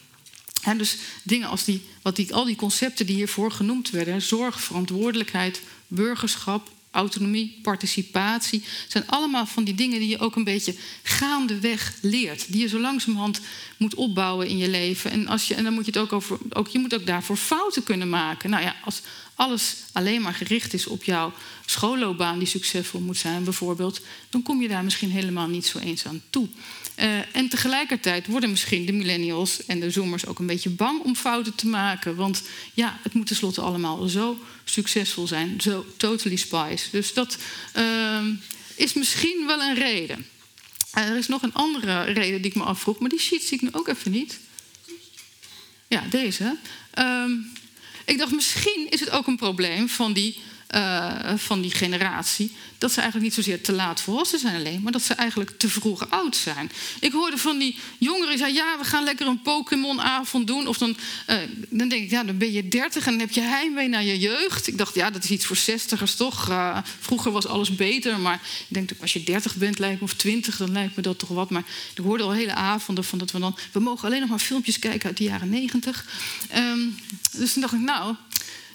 [0.67, 4.61] En dus dingen als die, wat die, al die concepten die hiervoor genoemd werden: zorg,
[4.61, 8.65] verantwoordelijkheid, burgerschap, autonomie, participatie.
[8.89, 12.53] zijn allemaal van die dingen die je ook een beetje gaandeweg leert.
[12.53, 13.41] Die je zo langzamerhand
[13.77, 15.11] moet opbouwen in je leven.
[15.11, 16.39] En, als je, en dan moet je het ook over.
[16.51, 18.51] Ook, je moet ook daarvoor fouten kunnen maken.
[18.51, 19.03] Nou ja, als
[19.35, 21.33] alles alleen maar gericht is op jouw
[21.67, 24.01] schoolloopbaan die succesvol moet zijn, bijvoorbeeld,
[24.31, 26.49] dan kom je daar misschien helemaal niet zo eens aan toe.
[26.97, 31.17] Uh, en tegelijkertijd worden misschien de millennials en de zoomers ook een beetje bang om
[31.17, 32.17] fouten te maken.
[32.17, 32.43] Want
[32.75, 36.89] ja, het moet tenslotte allemaal zo succesvol zijn, zo totally spice.
[36.91, 37.39] Dus dat
[37.77, 38.25] uh,
[38.75, 40.27] is misschien wel een reden.
[40.99, 43.57] Uh, er is nog een andere reden die ik me afvroeg, maar die sheet zie
[43.57, 44.39] ik nu ook even niet.
[45.89, 46.57] Ja, deze.
[46.99, 47.53] Um,
[48.05, 50.39] ik dacht, misschien is het ook een probleem van die
[50.75, 52.53] uh, van die generatie.
[52.79, 55.69] Dat ze eigenlijk niet zozeer te laat volwassen zijn alleen, maar dat ze eigenlijk te
[55.69, 56.71] vroeg oud zijn.
[57.01, 60.67] Ik hoorde van die jongeren die zeiden: ja, we gaan lekker een Pokémon-avond doen.
[60.67, 60.97] Of dan,
[61.31, 61.37] uh,
[61.69, 64.19] dan denk ik, ja, dan ben je dertig en dan heb je heimwee naar je
[64.19, 64.67] jeugd.
[64.67, 66.49] Ik dacht, ja, dat is iets voor zestigers toch?
[66.49, 70.15] Uh, vroeger was alles beter, maar ik denk als je dertig bent, lijkt me, of
[70.15, 71.51] twintig, dan lijkt me dat toch wat.
[71.51, 71.65] Maar
[71.95, 74.79] ik hoorde al hele avonden van dat we dan, we mogen alleen nog maar filmpjes
[74.79, 76.05] kijken uit de jaren negentig.
[76.57, 76.97] Um,
[77.33, 78.15] dus toen dacht ik, nou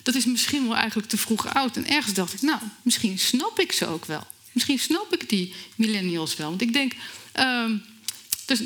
[0.04, 1.78] dat is misschien wel eigenlijk te vroeg oud.
[1.78, 4.28] En ergens dacht ik, nou, misschien snap ik ze ook wel.
[4.52, 6.50] Misschien snap ik die millennials wel.
[6.50, 6.94] Want ik denk,
[7.40, 7.66] uh,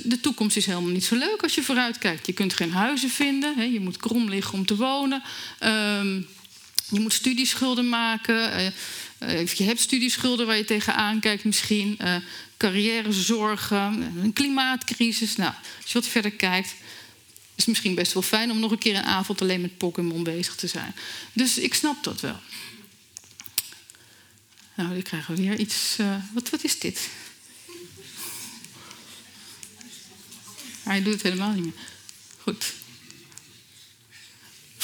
[0.04, 2.26] de toekomst is helemaal niet zo leuk als je vooruit kijkt.
[2.26, 5.24] Je kunt geen huizen vinden, hè, je moet krom liggen om te wonen.
[5.64, 5.70] Uh,
[6.90, 8.74] je moet studieschulden maken.
[9.20, 11.98] Uh, je hebt studieschulden waar je tegenaan kijkt misschien.
[12.02, 12.16] Uh,
[12.58, 15.36] carrièrezorgen, een klimaatcrisis.
[15.36, 16.76] Nou, als je wat verder kijkt,
[17.56, 20.56] is misschien best wel fijn om nog een keer een avond alleen met Pokémon bezig
[20.56, 20.96] te zijn.
[21.34, 22.40] Dus ik snap dat wel.
[24.76, 25.98] Nou, dan krijgen we weer iets.
[26.00, 27.10] Uh, wat, wat is dit?
[30.84, 31.74] Hij doet het helemaal niet meer.
[32.38, 32.74] Goed.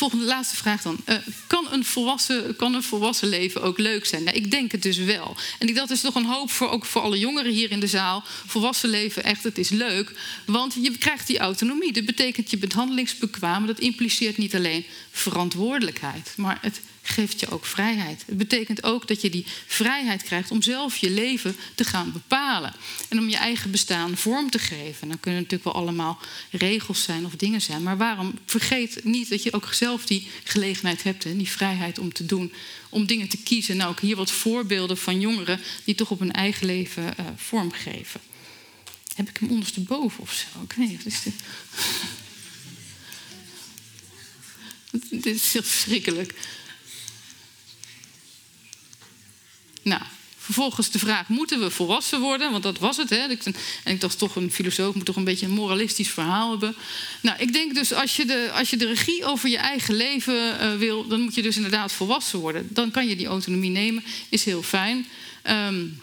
[0.01, 0.97] Volgende laatste vraag dan.
[1.05, 1.15] Uh,
[1.47, 4.23] kan, een volwassen, kan een volwassen leven ook leuk zijn?
[4.23, 5.35] Nou, ik denk het dus wel.
[5.59, 8.23] En dat is toch een hoop voor, ook voor alle jongeren hier in de zaal.
[8.45, 10.11] Volwassen leven, echt, het is leuk.
[10.45, 11.93] Want je krijgt die autonomie.
[11.93, 13.65] Dat betekent je bent handelingsbekwaam.
[13.65, 18.23] Dat impliceert niet alleen verantwoordelijkheid, maar het geeft je ook vrijheid.
[18.25, 22.73] Het betekent ook dat je die vrijheid krijgt om zelf je leven te gaan bepalen.
[23.09, 25.07] En om je eigen bestaan vorm te geven.
[25.07, 26.19] Dan kunnen natuurlijk wel allemaal
[26.51, 27.83] regels zijn of dingen zijn.
[27.83, 32.13] Maar waarom vergeet niet dat je ook zelf die gelegenheid hebt, hè, die vrijheid om
[32.13, 32.53] te doen,
[32.89, 33.77] om dingen te kiezen.
[33.77, 37.71] Nou, ook hier wat voorbeelden van jongeren die toch op hun eigen leven uh, vorm
[37.71, 38.21] geven.
[39.15, 40.61] Heb ik hem ondersteboven of zo?
[40.63, 41.33] Ik weet niet, is dit?
[45.23, 46.33] dit is heel verschrikkelijk.
[49.81, 50.01] Nou,
[50.37, 52.51] vervolgens de vraag: moeten we volwassen worden?
[52.51, 53.09] Want dat was het.
[53.09, 53.17] Hè?
[53.17, 53.53] En
[53.93, 56.75] ik dacht toch, een filosoof moet toch een beetje een moralistisch verhaal hebben.
[57.21, 60.57] Nou, ik denk dus als je de, als je de regie over je eigen leven
[60.61, 62.67] uh, wil, dan moet je dus inderdaad volwassen worden.
[62.69, 65.07] Dan kan je die autonomie nemen, is heel fijn.
[65.49, 66.01] Um,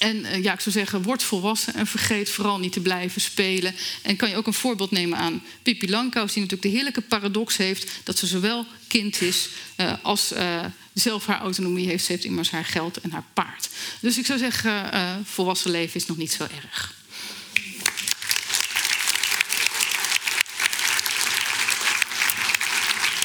[0.00, 3.74] en uh, ja, ik zou zeggen, word volwassen en vergeet vooral niet te blijven spelen.
[4.02, 6.32] En kan je ook een voorbeeld nemen aan Pippi Langkous...
[6.32, 7.90] die natuurlijk de heerlijke paradox heeft...
[8.04, 10.32] dat ze zowel kind is uh, als
[11.00, 12.04] zelf haar autonomie heeft.
[12.04, 13.68] Ze heeft immers haar geld en haar paard.
[14.00, 16.94] Dus ik zou zeggen, volwassen leven is nog niet zo erg.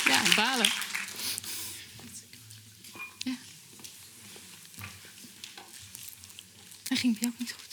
[0.06, 0.68] Ja, balen.
[6.88, 7.65] Hij ging bij jou niet goed.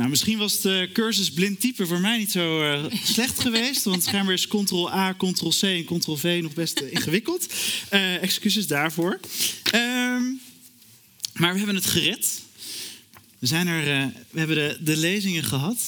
[0.00, 2.84] Nou, misschien was de cursus blind typen voor mij niet zo uh,
[3.14, 3.84] slecht geweest.
[3.84, 7.54] Want schijnbaar is Ctrl-A, Ctrl-C en Ctrl-V nog best uh, ingewikkeld.
[7.92, 9.20] Uh, excuses daarvoor.
[9.62, 10.22] Ehm,
[11.32, 12.42] maar we hebben het gered.
[13.38, 15.78] We, zijn er, eh, we hebben de, de lezingen gehad.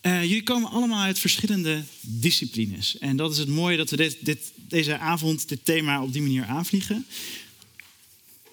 [0.00, 2.98] Eh, jullie komen allemaal uit verschillende disciplines.
[2.98, 6.44] En dat is het mooie dat we dit, deze avond dit thema op die manier
[6.44, 7.06] aanvliegen.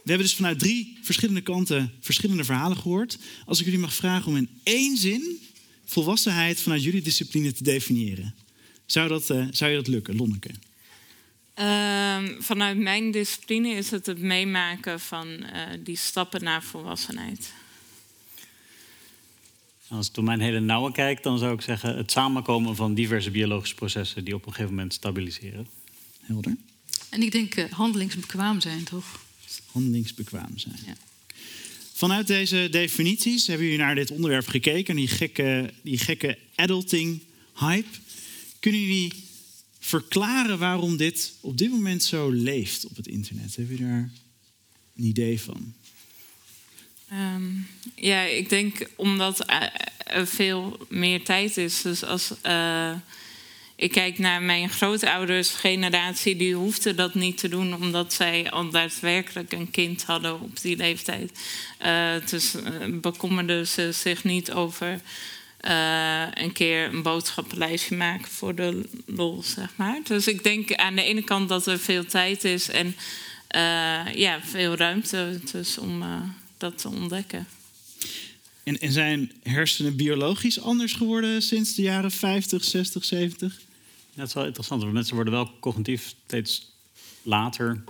[0.03, 3.17] We hebben dus vanuit drie verschillende kanten verschillende verhalen gehoord.
[3.45, 5.39] Als ik jullie mag vragen om in één zin
[5.85, 8.35] volwassenheid vanuit jullie discipline te definiëren.
[8.85, 10.49] Zou, dat, uh, zou je dat lukken, Lonneke?
[11.53, 15.39] Ehm, vanuit mijn discipline is het het meemaken van uh,
[15.79, 17.53] die stappen naar volwassenheid.
[19.87, 23.31] Als ik door mijn hele nauwe kijk, dan zou ik zeggen het samenkomen van diverse
[23.31, 25.67] biologische processen die op een gegeven moment stabiliseren.
[26.21, 26.55] Helder.
[27.09, 29.19] En ik denk uh, handelingsbekwaam zijn, toch?
[29.65, 30.79] Handelingsbekwaam zijn.
[30.85, 30.95] Ja.
[31.93, 37.21] Vanuit deze definities hebben jullie naar dit onderwerp gekeken, die gekke, die gekke adulting
[37.55, 37.97] hype.
[38.59, 39.13] Kunnen jullie
[39.79, 43.55] verklaren waarom dit op dit moment zo leeft op het internet?
[43.55, 44.11] Hebben jullie daar
[44.95, 45.73] een idee van?
[47.11, 49.43] Um, ja, ik denk omdat
[49.97, 51.81] er veel meer tijd is.
[51.81, 52.95] Dus als uh,
[53.81, 58.69] ik kijk naar mijn grootouders generatie, die hoefden dat niet te doen omdat zij al
[58.69, 61.39] daadwerkelijk een kind hadden op die leeftijd.
[61.85, 65.01] Uh, dus uh, bekommerden ze zich niet over
[65.61, 69.99] uh, een keer een boodschappenlijstje maken voor de lol, zeg maar.
[70.03, 72.95] Dus ik denk aan de ene kant dat er veel tijd is en
[74.13, 76.03] ja, veel ruimte dus om
[76.57, 77.47] dat te ontdekken.
[78.63, 83.59] En, en, zijn hersenen biologisch anders geworden sinds de jaren 50, 60, 70?
[84.15, 84.81] Dat is wel interessant.
[84.81, 86.71] Want mensen worden wel cognitief steeds
[87.23, 87.83] later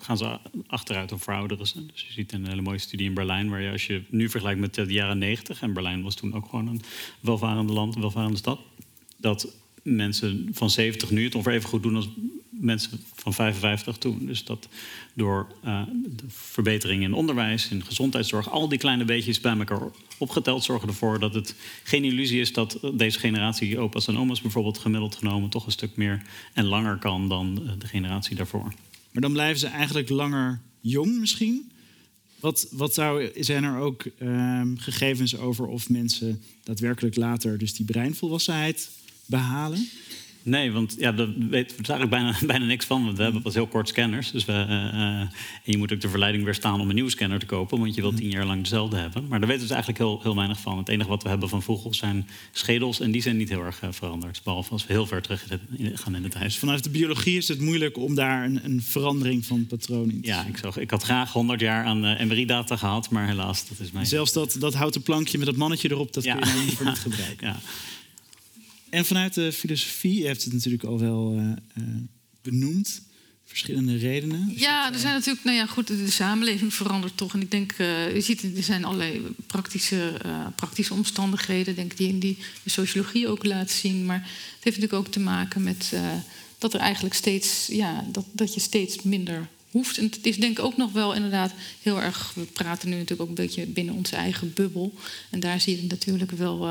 [0.00, 1.86] gaan ze achteruit of verouderen ze.
[1.86, 4.60] Dus je ziet een hele mooie studie in Berlijn, waar je als je nu vergelijkt
[4.60, 6.82] met de jaren 90, en Berlijn was toen ook gewoon een
[7.20, 8.60] welvarende land, een welvarende stad,
[9.16, 12.08] dat mensen van 70 nu het ongeveer even goed doen als
[12.60, 14.26] mensen van 55 toen.
[14.26, 14.68] Dus dat
[15.14, 15.82] door uh,
[16.54, 19.80] de in onderwijs, in gezondheidszorg, al die kleine beetjes bij elkaar
[20.18, 24.78] opgeteld zorgen ervoor dat het geen illusie is dat deze generatie opa's en oma's bijvoorbeeld
[24.78, 26.22] gemiddeld genomen toch een stuk meer
[26.54, 28.72] en langer kan dan de generatie daarvoor.
[29.10, 31.70] Maar dan blijven ze eigenlijk langer jong misschien.
[32.40, 37.86] Wat, wat zou, zijn er ook um, gegevens over of mensen daadwerkelijk later dus die
[37.86, 38.90] breinvolwassenheid
[39.26, 39.88] behalen?
[40.48, 43.04] Nee, want ja, daar weten we eigenlijk bijna, bijna niks van.
[43.04, 44.30] Want we hebben pas heel kort scanners.
[44.30, 45.30] Dus we, uh, uh, en
[45.64, 47.78] je moet ook de verleiding weerstaan om een nieuwe scanner te kopen.
[47.78, 49.26] Want je wilt tien jaar lang dezelfde hebben.
[49.28, 50.78] Maar daar weten we dus eigenlijk heel, heel weinig van.
[50.78, 53.00] Het enige wat we hebben van vogels zijn schedels.
[53.00, 54.40] En die zijn niet heel erg uh, veranderd.
[54.44, 55.46] Behalve als we heel ver terug
[55.94, 56.58] gaan in het huis.
[56.58, 60.26] Vanuit de biologie is het moeilijk om daar een, een verandering van patroon in te
[60.26, 63.10] Ja, ik, zag, ik had graag 100 jaar aan MRI-data gehad.
[63.10, 64.06] Maar helaas, dat is mijn...
[64.06, 66.34] Zelfs dat, dat houten plankje met dat mannetje erop, dat ja.
[66.34, 67.46] kun je nou liever niet gebruiken.
[67.46, 67.56] Ja.
[68.90, 71.40] En vanuit de filosofie, je hebt het natuurlijk al wel uh,
[71.78, 71.84] uh,
[72.42, 73.02] benoemd,
[73.44, 74.52] verschillende redenen.
[74.56, 77.34] Ja, er zijn natuurlijk, nou ja, goed, de samenleving verandert toch.
[77.34, 80.12] En ik denk, uh, je ziet, er zijn allerlei praktische,
[80.54, 84.06] praktische omstandigheden, denk ik, die in die de sociologie ook laat zien.
[84.06, 85.92] Maar het heeft natuurlijk ook te maken met
[86.58, 89.98] dat er eigenlijk steeds, ja, dat, dat je steeds minder hoeft.
[89.98, 92.32] En het is denk ik ook nog wel inderdaad heel erg.
[92.34, 94.94] We praten nu natuurlijk ook een beetje binnen onze eigen bubbel.
[95.30, 96.66] En daar zie je het natuurlijk wel.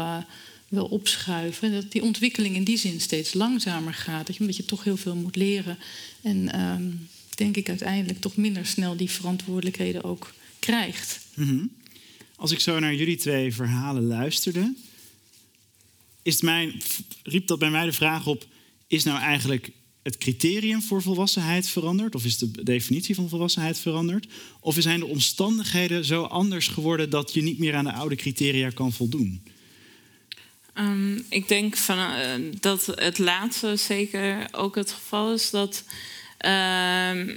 [0.68, 1.72] Wel opschuiven.
[1.72, 4.28] Dat die ontwikkeling in die zin steeds langzamer gaat.
[4.28, 5.78] Dat je, omdat je toch heel veel moet leren.
[6.22, 11.20] En um, denk ik uiteindelijk toch minder snel die verantwoordelijkheden ook krijgt.
[11.34, 11.72] -hmm.
[12.36, 14.74] Als ik zo naar jullie twee verhalen luisterde,
[16.22, 16.82] is mijn,
[17.24, 18.47] riep dat bij mij de vraag op:
[18.88, 22.15] is nou eigenlijk het criterium voor volwassenheid veranderd?
[22.15, 24.28] Of is de definitie van volwassenheid veranderd?
[24.59, 28.70] Of zijn de omstandigheden zo anders geworden dat je niet meer aan de oude criteria
[28.70, 29.43] kan voldoen?
[30.80, 32.06] Um, ik denk van, uh,
[32.60, 35.84] dat het laatste zeker ook het geval is dat
[36.46, 37.36] uh,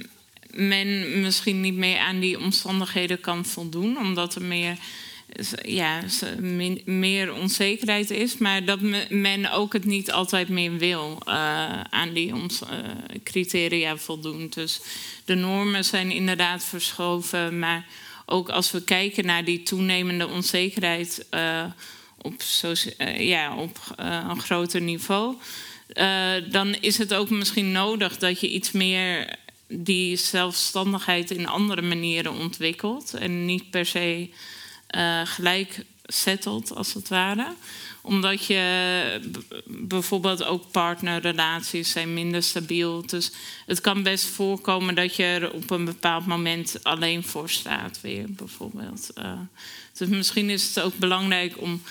[0.51, 4.77] men misschien niet meer aan die omstandigheden kan voldoen, omdat er meer,
[5.61, 6.01] ja,
[6.85, 8.79] meer onzekerheid is, maar dat
[9.09, 11.33] men ook het niet altijd meer wil uh,
[11.81, 12.33] aan die
[13.23, 14.49] criteria voldoen.
[14.49, 14.81] Dus
[15.25, 17.85] de normen zijn inderdaad verschoven, maar
[18.25, 21.25] ook als we kijken naar die toenemende onzekerheid
[22.21, 22.43] op,
[22.97, 25.35] uh, ja, op uh, een groter niveau.
[25.93, 29.35] Uh, dan is het ook misschien nodig dat je iets meer
[29.67, 33.13] die zelfstandigheid in andere manieren ontwikkelt.
[33.13, 34.29] En niet per se
[35.23, 37.53] gelijk settelt, als het ware
[38.01, 39.31] omdat je
[39.65, 43.05] bijvoorbeeld ook partnerrelaties zijn minder stabiel.
[43.05, 43.31] Dus
[43.65, 48.25] het kan best voorkomen dat je er op een bepaald moment alleen voor staat, weer
[48.27, 49.09] bijvoorbeeld.
[49.97, 51.81] Dus misschien is het ook belangrijk om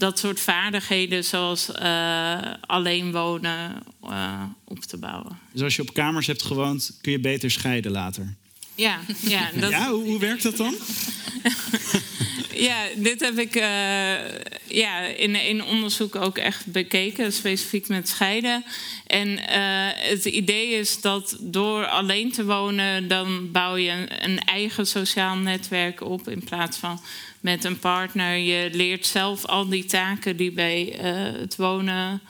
[0.00, 5.38] dat soort vaardigheden, zoals uh, alleen wonen, uh, op te bouwen.
[5.52, 8.34] Dus als je op kamers hebt gewoond, kun je beter scheiden later?
[8.80, 10.74] Ja, ja, dat, Ja, hoe, hoe werkt dat dan?
[12.60, 14.14] Ja, dit heb ik eh,
[14.66, 18.64] ja, in, in onderzoek ook echt bekeken, specifiek met scheiden.
[19.06, 24.38] En eh, het idee is dat door alleen te wonen, dan bouw je een, een
[24.38, 27.00] eigen sociaal netwerk op in plaats van
[27.40, 28.36] met een partner.
[28.36, 32.20] Je leert zelf al die taken die bij eh, het wonen,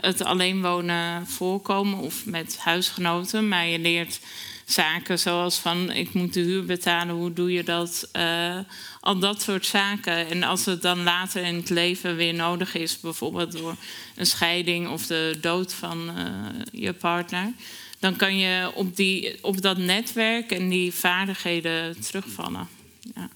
[0.00, 3.48] het alleen wonen voorkomen, of met huisgenoten.
[3.48, 4.20] Maar je leert
[4.64, 8.08] zaken zoals van ik moet de huur betalen, hoe doe je dat?
[8.12, 8.58] Eh,
[9.00, 10.28] al dat soort zaken.
[10.28, 13.76] En als het dan later in het leven weer nodig is, bijvoorbeeld door
[14.16, 16.24] een scheiding of de dood van eh,
[16.72, 17.52] je partner,
[17.98, 22.68] dan kan je op, die, op dat netwerk en die vaardigheden terugvallen.
[23.14, 23.28] Ja.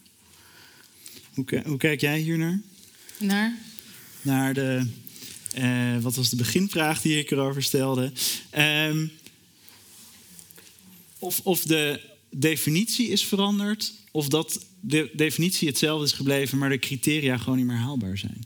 [1.34, 2.60] Hoe, hoe kijk jij hier naar?
[3.18, 3.54] Naar?
[4.22, 4.86] Naar de.
[5.54, 8.12] eh, wat was de beginvraag die ik erover stelde?
[8.50, 9.06] Ehm,
[11.26, 12.00] of, of de
[12.30, 17.66] definitie is veranderd, of dat de definitie hetzelfde is gebleven, maar de criteria gewoon niet
[17.66, 18.44] meer haalbaar zijn.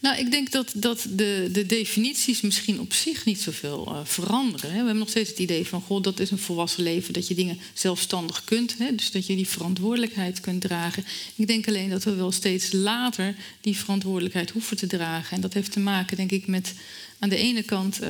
[0.00, 4.66] Nou, ik denk dat, dat de, de definities misschien op zich niet zoveel eh, veranderen.
[4.66, 4.70] Hè.
[4.70, 7.34] We hebben nog steeds het idee van, goh, dat is een volwassen leven, dat je
[7.34, 8.78] dingen zelfstandig kunt.
[8.78, 11.04] Hè, dus dat je die verantwoordelijkheid kunt dragen.
[11.34, 15.36] Ik denk alleen dat we wel steeds later die verantwoordelijkheid hoeven te dragen.
[15.36, 16.74] En dat heeft te maken, denk ik, met
[17.18, 18.00] aan de ene kant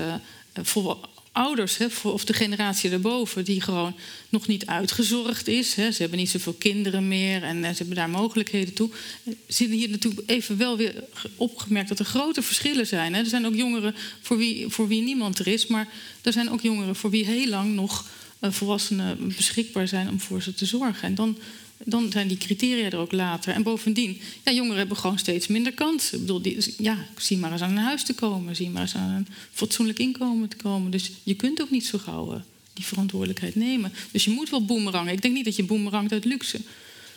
[0.62, 3.94] volwa- ouders, hè, of de generatie daarboven, die gewoon
[4.28, 5.74] nog niet uitgezorgd is.
[5.74, 5.90] Hè.
[5.92, 8.90] Ze hebben niet zoveel kinderen meer en eh, ze hebben daar mogelijkheden toe.
[9.24, 13.14] Eh, Zitten hier natuurlijk even wel weer ge- opgemerkt dat er grote verschillen zijn.
[13.14, 13.20] Hè.
[13.20, 15.88] Er zijn ook jongeren voor wie, voor wie niemand er is, maar
[16.22, 18.06] er zijn ook jongeren voor wie heel lang nog
[18.38, 21.02] eh, volwassenen beschikbaar zijn om voor ze te zorgen.
[21.02, 21.38] En dan,
[21.84, 23.54] dan zijn die criteria er ook later.
[23.54, 26.12] En bovendien, ja, jongeren hebben gewoon steeds minder kans.
[26.12, 28.94] Ik bedoel, die, ja, zie maar eens aan een huis te komen, zie maar eens
[28.94, 30.90] aan een fatsoenlijk inkomen te komen.
[30.90, 32.40] Dus je kunt ook niet zo gauw eh,
[32.72, 33.92] die verantwoordelijkheid nemen.
[34.10, 35.12] Dus je moet wel boemerangen.
[35.12, 36.60] Ik denk niet dat je boemerangt uit luxe.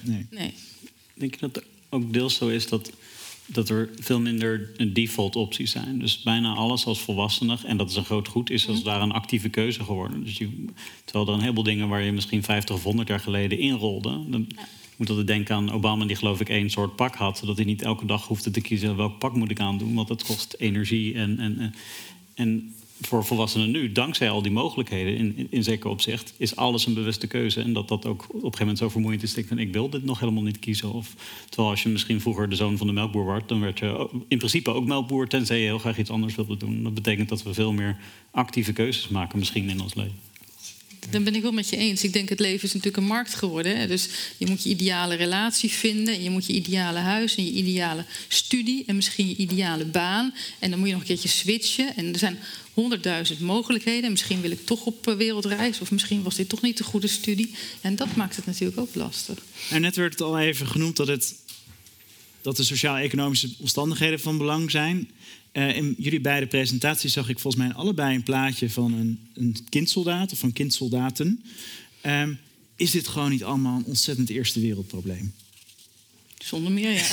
[0.01, 0.26] Nee.
[0.30, 0.53] Nee.
[1.14, 2.91] Denk je dat het ook deels zo is dat,
[3.45, 5.99] dat er veel minder default opties zijn?
[5.99, 9.03] Dus bijna alles als volwassene, en dat is een groot goed, is als het ware
[9.03, 10.23] een actieve keuze geworden.
[10.23, 10.65] Dus je,
[11.05, 14.29] terwijl er een heleboel dingen waar je misschien 50 of 100 jaar geleden inrolde.
[14.29, 14.47] Dan,
[14.93, 17.65] ik moet altijd denken aan Obama, die geloof ik één soort pak had, zodat hij
[17.65, 21.13] niet elke dag hoefde te kiezen welk pak moet ik aandoen, want dat kost energie.
[21.13, 21.73] En, en, en,
[22.35, 27.27] en voor volwassenen nu, dankzij al die mogelijkheden, in, in, opzicht, is alles een bewuste
[27.27, 27.61] keuze.
[27.61, 29.35] En dat dat ook op een gegeven moment zo vermoeiend is.
[29.35, 30.93] Ik ik wil dit nog helemaal niet kiezen.
[30.93, 31.13] Of,
[31.49, 34.37] terwijl als je misschien vroeger de zoon van de melkboer werd, dan werd je in
[34.37, 36.83] principe ook melkboer, tenzij je heel graag iets anders wilde doen.
[36.83, 37.97] Dat betekent dat we veel meer
[38.31, 40.32] actieve keuzes maken, misschien in ons leven.
[41.10, 42.04] Dan ben ik wel met je eens.
[42.04, 43.88] Ik denk het leven is natuurlijk een markt geworden.
[43.88, 46.14] Dus je moet je ideale relatie vinden.
[46.14, 48.84] En je moet je ideale huis en je ideale studie.
[48.88, 50.34] En misschien je ideale baan.
[50.60, 51.95] En dan moet je nog een keertje switchen.
[51.95, 52.39] En er zijn
[52.74, 54.04] honderdduizend mogelijkheden.
[54.04, 55.80] En misschien wil ik toch op eh, wereldreis.
[55.80, 57.54] Of misschien was dit toch niet de goede studie.
[57.82, 59.38] En dat maakt het natuurlijk ook lastig.
[59.70, 61.36] En net werd het al even genoemd dat, het,
[62.41, 65.10] dat de sociaal-economische omstandigheden van belang zijn.
[65.54, 69.58] Eh, in jullie beide presentaties zag ik volgens mij allebei een plaatje van een, een
[69.70, 71.43] kindsoldaat of van kindsoldaten.
[72.01, 72.34] Ehm,
[72.76, 75.34] is dit gewoon niet allemaal een ontzettend eerste wereldprobleem?
[76.43, 77.08] Zonder meer, ja.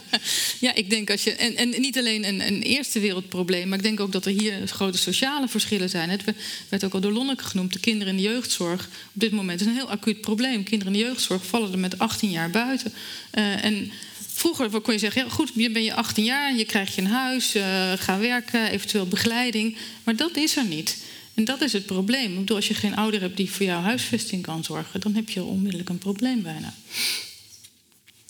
[0.66, 1.32] ja, ik denk als je.
[1.32, 4.68] En, en niet alleen een, een eerste wereldprobleem, maar ik denk ook dat er hier
[4.68, 6.10] grote sociale verschillen zijn.
[6.10, 6.22] Het
[6.68, 8.84] werd ook al door Lonneke genoemd, de kinderen in de jeugdzorg.
[8.86, 10.62] Op dit moment is een heel acuut probleem.
[10.62, 12.92] Kinderen in de jeugdzorg vallen er met 18 jaar buiten.
[13.34, 13.92] Uh, en
[14.34, 17.06] vroeger kon je zeggen: ja, goed, je ben je 18 jaar, je krijgt je een
[17.06, 19.76] huis, uh, ga werken, eventueel begeleiding.
[20.04, 21.04] Maar dat is er niet.
[21.34, 22.34] En dat is het probleem.
[22.34, 25.44] Bedoel, als je geen ouder hebt die voor jouw huisvesting kan zorgen, dan heb je
[25.44, 26.74] onmiddellijk een probleem bijna.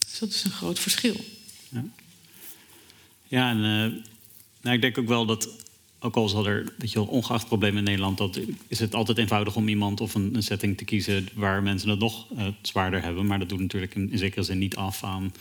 [0.09, 1.25] Dus dat is een groot verschil.
[1.69, 1.85] Ja,
[3.29, 4.03] ja en uh,
[4.61, 5.49] nou, ik denk ook wel dat,
[6.01, 9.57] ook al zal er, weet je ongeacht problemen in Nederland, dat is het altijd eenvoudig
[9.57, 13.27] om iemand of een, een setting te kiezen waar mensen het nog uh, zwaarder hebben.
[13.27, 15.33] Maar dat doet natuurlijk in, in zekere zin niet af aan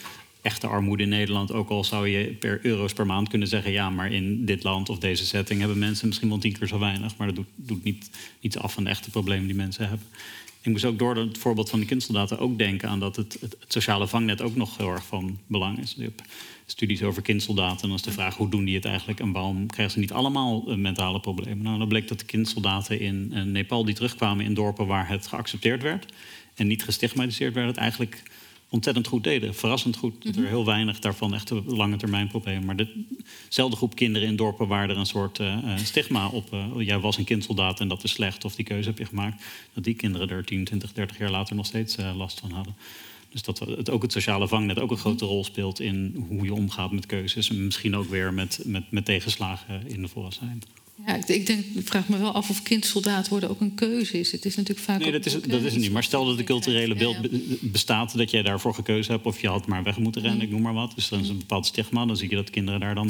[0.43, 1.51] echte armoede in Nederland.
[1.51, 3.71] Ook al zou je per euro's per maand kunnen zeggen...
[3.71, 6.79] ja, maar in dit land of deze setting hebben mensen misschien wel tien keer zo
[6.79, 7.17] weinig.
[7.17, 8.09] Maar dat doet, doet niet,
[8.41, 10.07] niet af van de echte problemen die mensen hebben.
[10.61, 13.55] Ik moest ook door het voorbeeld van die kindsoldaten ook denken aan dat het, het,
[13.67, 15.95] sociale vangnet ook nog heel erg van belang is.
[15.97, 16.11] Je
[16.65, 19.67] studies over kindsoldaten en dan is de vraag hoe doen die het eigenlijk en waarom
[19.67, 21.63] krijgen ze niet allemaal uh, mentale problemen.
[21.63, 25.27] Nou, dan bleek dat de kindsoldaten in uh, Nepal die terugkwamen in dorpen waar het
[25.27, 26.13] geaccepteerd werd
[26.55, 28.23] en niet gestigmatiseerd werd, eigenlijk
[28.74, 29.55] ontzettend goed deden.
[29.55, 30.24] Verrassend goed.
[30.24, 32.65] Dat er heel weinig daarvan echt lange termijn problemen.
[32.65, 32.88] Maar
[33.47, 36.53] dezelfde groep kinderen in dorpen waar er een soort uh, stigma op.
[36.53, 39.43] Uh, jij was een kindsoldaat en dat is slecht, of die keuze heb je gemaakt.
[39.74, 42.76] Dat die kinderen er 10, 20, 30 jaar later nog steeds uh, last van hadden.
[43.30, 46.53] Dus dat het, ook het sociale vangnet ook een grote rol speelt in hoe je
[46.53, 47.49] omgaat met keuzes.
[47.49, 50.65] En misschien ook weer met, met, met tegenslagen in de volwassenheid.
[51.05, 54.19] Ja, ik, ik, denk, ik vraag me wel af of kindsoldaat worden ook een keuze
[54.19, 54.31] is.
[54.31, 54.99] Het is natuurlijk vaak.
[54.99, 55.91] Nee, dat is, dat is het niet.
[55.91, 57.17] Maar stel dat de culturele beeld
[57.61, 60.61] bestaat dat jij daarvoor gekozen hebt, of je had maar weg moeten rennen, ik noem
[60.61, 60.91] maar wat.
[60.95, 62.05] Dus dan is een bepaald stigma.
[62.05, 63.07] Dan zie je dat kinderen daar dan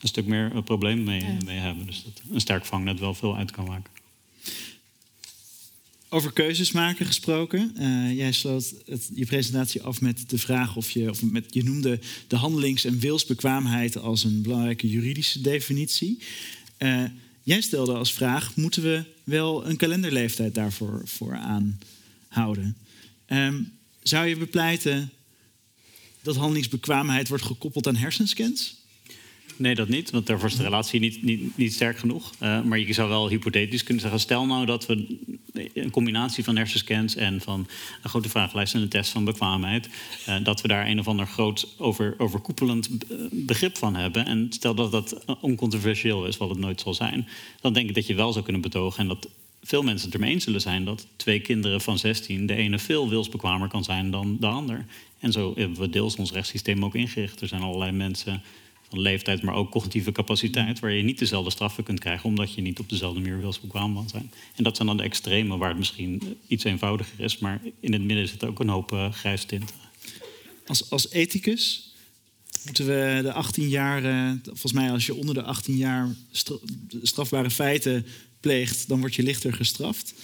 [0.00, 1.86] een stuk meer een probleem mee, mee hebben.
[1.86, 3.90] Dus dat een sterk vangnet wel veel uit kan maken.
[6.12, 7.74] Over keuzes maken gesproken.
[7.78, 11.64] Uh, jij sloot het, je presentatie af met de vraag of je, of met, je
[11.64, 16.18] noemde de handelings- en wilsbekwaamheid als een belangrijke juridische definitie.
[16.82, 17.04] Uh,
[17.42, 22.76] jij stelde als vraag: moeten we wel een kalenderleeftijd daarvoor voor aanhouden?
[23.26, 23.72] Um,
[24.02, 25.10] zou je bepleiten
[26.22, 28.79] dat handelingsbekwaamheid wordt gekoppeld aan hersenscans?
[29.60, 32.32] Nee, dat niet, want daarvoor is de relatie niet, niet, niet sterk genoeg.
[32.42, 35.18] Uh, maar je zou wel hypothetisch kunnen zeggen: stel nou dat we
[35.74, 37.66] een combinatie van hersenscans en van
[38.02, 39.88] een grote vragenlijst en een test van bekwaamheid,
[40.28, 42.88] uh, dat we daar een of ander groot over, overkoepelend
[43.30, 44.26] begrip van hebben.
[44.26, 47.28] En stel dat dat oncontroversieel is, wat het nooit zal zijn,
[47.60, 49.28] dan denk ik dat je wel zou kunnen betogen en dat
[49.62, 53.08] veel mensen het ermee eens zullen zijn dat twee kinderen van 16 de ene veel
[53.08, 54.86] wilsbekwamer kan zijn dan de ander.
[55.18, 57.40] En zo hebben we deels ons rechtssysteem ook ingericht.
[57.40, 58.42] Er zijn allerlei mensen
[58.90, 62.78] leeftijd, maar ook cognitieve capaciteit, waar je niet dezelfde straffen kunt krijgen, omdat je niet
[62.78, 64.30] op dezelfde manier wilsbekwaam kan zijn.
[64.56, 68.02] En dat zijn dan de extremen waar het misschien iets eenvoudiger is, maar in het
[68.02, 69.76] midden zit ook een hoop uh, grijs tinten.
[70.66, 71.92] Als, als ethicus
[72.64, 76.08] moeten we de 18 jaar, uh, volgens mij als je onder de 18 jaar
[77.02, 78.06] strafbare feiten
[78.40, 80.14] pleegt, dan word je lichter gestraft.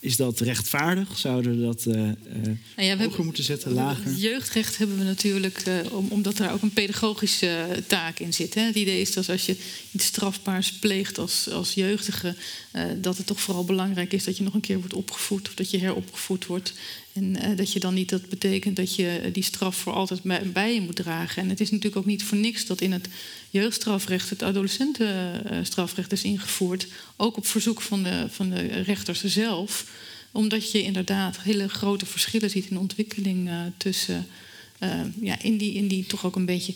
[0.00, 1.18] Is dat rechtvaardig?
[1.18, 4.12] Zouden we dat uh, nou ja, hoger moeten zetten, lager?
[4.12, 8.54] Jeugdrecht hebben we natuurlijk, uh, om, omdat er ook een pedagogische taak in zit.
[8.54, 8.60] Hè.
[8.60, 9.56] Het idee is dat als je
[9.92, 12.34] iets strafbaars pleegt als, als jeugdige,
[12.96, 15.70] dat het toch vooral belangrijk is dat je nog een keer wordt opgevoed of dat
[15.70, 16.72] je heropgevoed wordt.
[17.20, 20.80] En dat je dan niet dat betekent dat je die straf voor altijd bij, je
[20.80, 21.42] moet dragen.
[21.42, 23.08] En het is natuurlijk ook niet voor niks dat in het
[23.50, 26.86] jeugdstrafrecht het adolescentenstrafrecht is ingevoerd.
[27.16, 29.90] Ook op verzoek van de, van de rechters zelf.
[30.32, 34.26] Omdat je inderdaad hele grote verschillen ziet in ontwikkeling uh, tussen.
[34.82, 36.74] Uh, ja, in, die, in die toch ook een beetje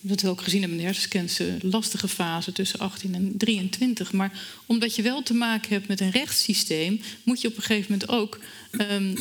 [0.00, 4.12] dat we ook gezien hebben in de hersenscans, lastige fase tussen 18 en 23.
[4.12, 7.92] Maar omdat je wel te maken hebt met een rechtssysteem, moet je op een gegeven
[7.92, 8.40] moment ook
[8.90, 9.14] um,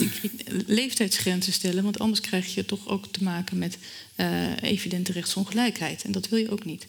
[0.65, 1.83] leeftijdsgrenzen stellen.
[1.83, 3.77] Want anders krijg je toch ook te maken met
[4.15, 6.03] uh, evidente rechtsongelijkheid.
[6.03, 6.87] En dat wil je ook niet.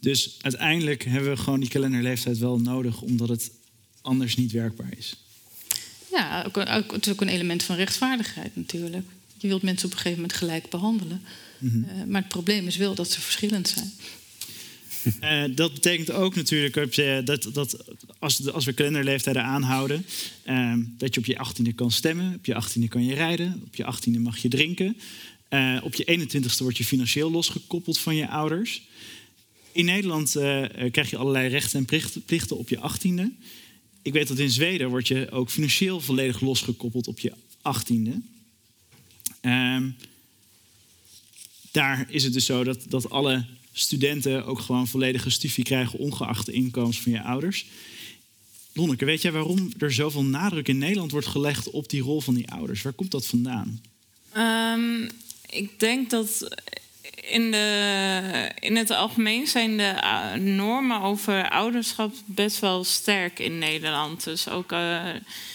[0.00, 3.50] Dus uiteindelijk hebben we gewoon die kalenderleeftijd wel nodig, omdat het
[4.00, 5.16] anders niet werkbaar is.
[6.10, 9.06] Ja, ook, ook, het is ook een element van rechtvaardigheid natuurlijk.
[9.40, 11.22] Je wilt mensen op een gegeven moment gelijk behandelen.
[11.58, 11.98] Mm -hmm.
[11.98, 13.92] uh, maar het probleem is wel dat ze verschillend zijn.
[15.20, 16.74] Uh, dat betekent ook natuurlijk
[17.26, 17.84] dat, dat
[18.18, 20.06] als, als we kalenderleeftijden aanhouden,
[20.46, 23.74] uh, dat je op je 18e kan stemmen, op je 18e kan je rijden, op
[23.74, 24.96] je 18e mag je drinken.
[25.50, 28.82] Uh, op je 21ste word je financieel losgekoppeld van je ouders.
[29.72, 30.30] In Nederland
[30.90, 31.84] krijg je allerlei rechten en
[32.26, 33.48] plichten op je 18e.
[34.02, 38.39] Ik weet dat in Zweden word je ook financieel volledig losgekoppeld op je 18e.
[39.40, 39.90] Ehm,
[41.70, 46.46] daar is het dus zo dat, dat alle studenten ook gewoon volledige studie krijgen, ongeacht
[46.46, 47.66] de inkomens van je ouders.
[48.72, 52.34] Lonneke, weet jij waarom er zoveel nadruk in Nederland wordt gelegd op die rol van
[52.34, 52.82] die ouders?
[52.82, 53.82] Waar komt dat vandaan?
[54.36, 55.10] Um,
[55.50, 56.48] ik denk dat
[57.30, 63.58] in, de, in het algemeen zijn de uh, normen over ouderschap best wel sterk in
[63.58, 64.24] Nederland.
[64.24, 65.02] Dus ook, uh,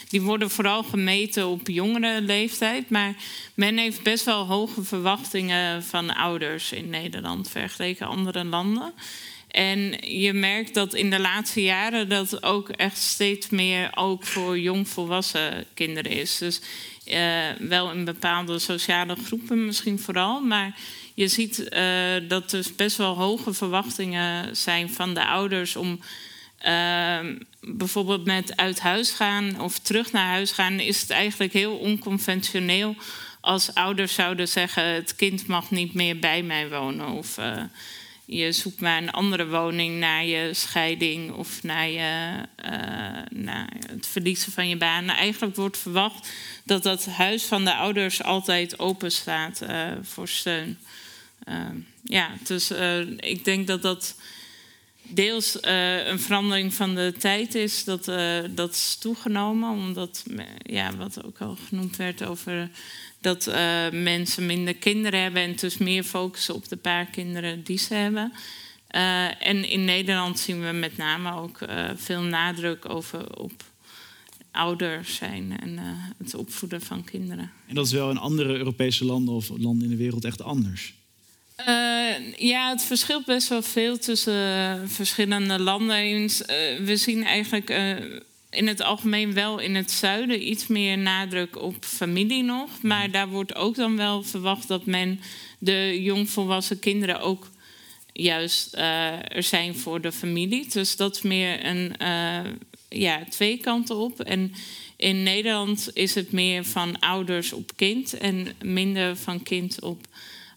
[0.10, 2.90] die worden vooral gemeten op jongere leeftijd.
[2.90, 3.14] Maar
[3.54, 8.94] men heeft best wel hoge verwachtingen van ouders in Nederland vergeleken andere landen.
[9.48, 14.60] En je merkt dat in de laatste jaren dat ook echt steeds meer ook voor
[14.60, 16.38] jongvolwassen kinderen is.
[16.38, 16.62] Dus
[17.06, 20.76] uh, wel in bepaalde sociale groepen misschien vooral, maar
[21.16, 26.00] je ziet uh, dat er best wel hoge verwachtingen zijn van de ouders om
[26.66, 27.20] uh,
[27.62, 32.96] bijvoorbeeld met uit huis gaan of terug naar huis gaan, is het eigenlijk heel onconventioneel
[33.42, 37.08] als ouders zouden zeggen: het kind mag niet meer bij mij wonen.
[37.08, 37.64] Of uh,
[38.26, 42.34] je zoekt maar een andere woning na je scheiding of na, je,
[42.66, 42.72] uh,
[43.30, 45.10] na het verliezen van je baan.
[45.10, 46.30] Eigenlijk wordt verwacht
[46.64, 49.62] dat dat huis van de ouders altijd open staat
[50.02, 50.78] voor steun.
[51.50, 51.66] Uh,
[52.04, 52.72] ja, dus
[53.18, 54.16] ik denk dat dat
[55.08, 57.84] deels uh, een verandering van de tijd is.
[57.84, 60.26] Dat, uh, dat is toegenomen, omdat,
[60.58, 62.70] ja, wat ook al genoemd werd over
[63.22, 63.46] dat
[63.92, 68.34] mensen minder kinderen hebben en dus meer focussen op de paar kinderen die ze hebben.
[69.40, 71.60] en in Nederland zien we met name ook
[71.96, 73.64] veel nadruk over op
[74.52, 75.80] ouder zijn en
[76.18, 77.52] het opvoeden van kinderen.
[77.68, 80.94] En dat is wel in andere Europese landen of landen in de wereld echt anders?
[81.60, 86.22] Uh, ja, het verschilt best wel veel tussen verschillende landen.
[86.22, 86.30] Uh,
[86.80, 87.70] we zien eigenlijk
[88.50, 92.82] in het algemeen wel in het zuiden iets meer nadruk op familie nog.
[92.82, 95.20] Maar daar wordt ook dan wel verwacht dat men
[95.60, 97.50] de jongvolwassen kinderen ook
[98.14, 98.74] juist
[99.28, 100.68] er zijn voor de familie.
[100.70, 101.96] Dus dat is meer een
[102.90, 104.20] ja, twee kanten op.
[104.20, 104.54] En
[104.98, 110.08] in Nederland is het meer van ouders op kind en minder van kind op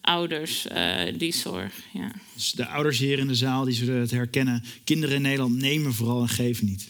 [0.09, 1.73] ouders, uh, die zorg.
[1.93, 2.13] Ja.
[2.35, 4.65] Dus de ouders hier in de zaal die zullen het herkennen.
[4.85, 6.89] Kinderen in Nederland nemen vooral en geven niet.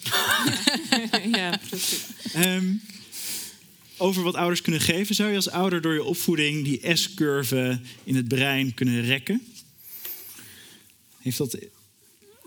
[1.39, 2.05] ja, precies.
[2.37, 2.83] Um,
[3.97, 8.17] over wat ouders kunnen geven, zou je als ouder door je opvoeding die S-curve in
[8.17, 9.43] het brein kunnen rekken?
[11.19, 11.59] Heeft dat.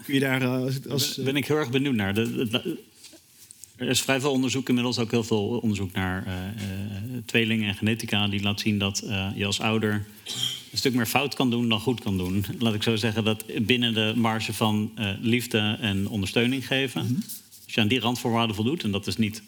[0.05, 0.87] Kun je daar als.
[0.89, 2.13] als ben ik heel erg benieuwd naar.
[2.13, 2.77] De, de,
[3.75, 7.75] er is vrij veel onderzoek, inmiddels ook heel veel onderzoek naar uh, uh, tweelingen en
[7.75, 10.05] genetica, die laat zien dat uh, je als ouder
[10.71, 12.45] een stuk meer fout kan doen dan goed kan doen.
[12.59, 14.91] Laat ik zo zeggen dat binnen de marge van
[15.21, 17.01] liefde en ondersteuning geven.
[17.01, 17.23] Mm -hmm.
[17.63, 19.41] Als je aan die randvoorwaarden voldoet, en dat is niet,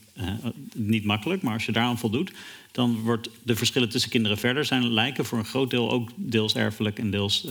[0.75, 2.31] niet makkelijk, maar als je daaraan voldoet,
[2.71, 6.55] dan wordt de verschillen tussen kinderen verder zijn lijken voor een groot deel ook deels
[6.55, 7.47] erfelijk en deels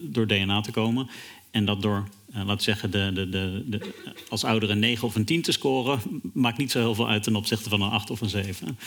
[0.00, 1.08] door DNA te komen.
[1.50, 3.80] En dat door uh, laat zeggen, de, de, de, de,
[4.28, 6.00] als ouder een 9 of een 10 te scoren,
[6.32, 8.78] maakt niet zo heel veel uit ten opzichte van een 8 of een 7.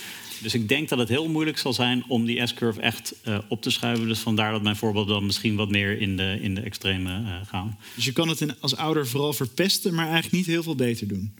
[0.41, 3.61] Dus ik denk dat het heel moeilijk zal zijn om die S-curve echt uh, op
[3.61, 4.07] te schuiven.
[4.07, 7.35] Dus vandaar dat mijn voorbeelden dan misschien wat meer in de, in de extreme uh,
[7.45, 7.77] gaan.
[7.95, 11.07] Dus je kan het in, als ouder vooral verpesten, maar eigenlijk niet heel veel beter
[11.07, 11.33] doen.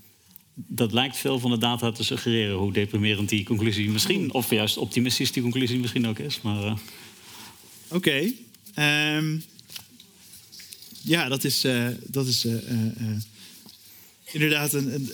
[0.56, 4.78] Dat lijkt veel van de data te suggereren, hoe deprimerend die conclusie misschien, of juist
[4.78, 6.41] optimistisch die conclusie misschien ook is.
[6.41, 6.78] Maar.
[7.88, 8.34] Oké.
[8.76, 9.18] Okay.
[9.18, 9.43] Um
[11.04, 13.18] ja, dat is, uh, dat is uh, uh,
[14.32, 15.12] inderdaad een, een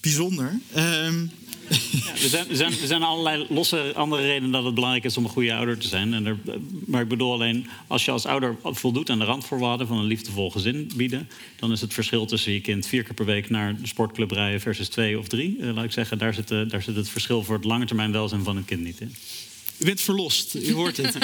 [0.00, 0.58] bijzonder.
[0.76, 1.30] Um.
[1.68, 5.16] Ja, er, zijn, er, zijn, er zijn allerlei losse andere redenen dat het belangrijk is
[5.16, 6.14] om een goede ouder te zijn.
[6.14, 6.38] En er,
[6.86, 10.50] maar ik bedoel alleen, als je als ouder voldoet aan de randvoorwaarden van een liefdevol
[10.50, 13.86] gezin bieden, dan is het verschil tussen je kind vier keer per week naar de
[13.86, 17.42] sportclub rijden versus twee of drie, laat ik zeggen, daar zit, daar zit het verschil
[17.42, 19.14] voor het lange termijn welzijn van een kind niet in.
[19.78, 21.14] U bent verlost, u hoort het.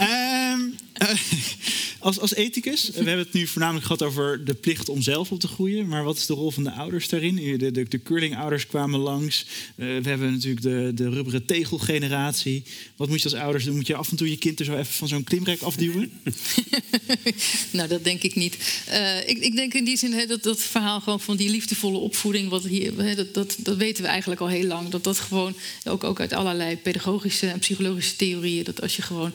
[0.00, 0.74] um,
[2.00, 5.40] als, als ethicus, we hebben het nu voornamelijk gehad over de plicht om zelf op
[5.40, 5.88] te groeien.
[5.88, 7.58] Maar wat is de rol van de ouders daarin?
[7.58, 9.46] De, de, de curlingouders kwamen langs.
[9.76, 12.62] Uh, we hebben natuurlijk de, de rubberen tegelgeneratie.
[12.96, 13.74] Wat moet je als ouders doen?
[13.74, 16.12] Moet je af en toe je kind er zo even van zo'n klimrek afduwen?
[17.70, 18.82] nou, dat denk ik niet.
[18.88, 22.48] Uh, ik, ik, denk in die zin dat dat verhaal gewoon van die liefdevolle opvoeding,
[22.48, 24.88] wat hier, dat, dat, dat weten we eigenlijk al heel lang.
[24.88, 29.32] Dat dat gewoon, ook, ook uit allerlei pedagogische en psychologische theorieën, dat als je gewoon,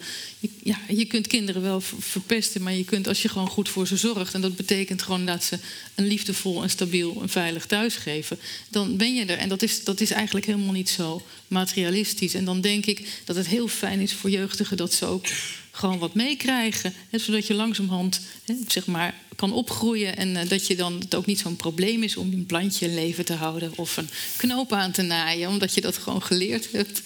[0.64, 3.98] ja, je kunt kinderen wel verpesten, maar je kunt als je gewoon goed voor ze
[3.98, 5.60] zorgt, en dat betekent gewoon dat ze
[5.96, 8.40] een liefdevol en stabiel en veilig thuis geven,
[8.70, 9.38] dan ben je er.
[9.38, 12.34] En dat is, dat is eigenlijk helemaal niet zo materialistisch.
[12.34, 15.26] En dan denk ik dat het heel fijn is voor jeugdigen dat ze ook
[15.72, 16.94] gewoon wat meekrijgen.
[17.12, 20.18] Zodat je langzamerhand hè, zeg maar, kan opgroeien.
[20.18, 22.94] En uh, dat je dan het ook niet zo'n probleem is om een plantje in
[22.94, 23.72] leven te houden.
[23.76, 27.02] Of een knoop aan te naaien, omdat je dat gewoon geleerd hebt.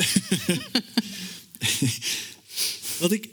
[3.00, 3.30] wat ik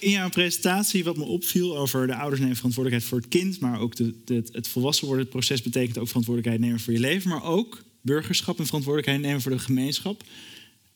[0.00, 3.60] in jouw presentatie, wat me opviel over de ouders nemen verantwoordelijkheid voor het kind.
[3.60, 7.30] Maar ook de, het volwassen worden, het proces betekent ook verantwoordelijkheid nemen voor je leven.
[7.30, 10.22] Maar ook burgerschap en verantwoordelijkheid nemen voor de gemeenschap.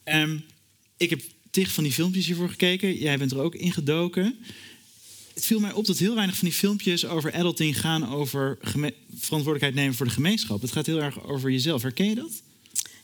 [0.05, 0.44] Um,
[0.96, 2.98] ik heb tig van die filmpjes hiervoor gekeken.
[2.98, 4.34] Jij bent er ook in gedoken.
[5.34, 8.59] Het viel mij op dat heel weinig van die filmpjes over adulting gaan over
[9.14, 10.61] verantwoordelijkheid nemen voor de gemeenschap.
[10.61, 11.82] Het gaat heel erg over jezelf.
[11.82, 12.42] Herken je dat?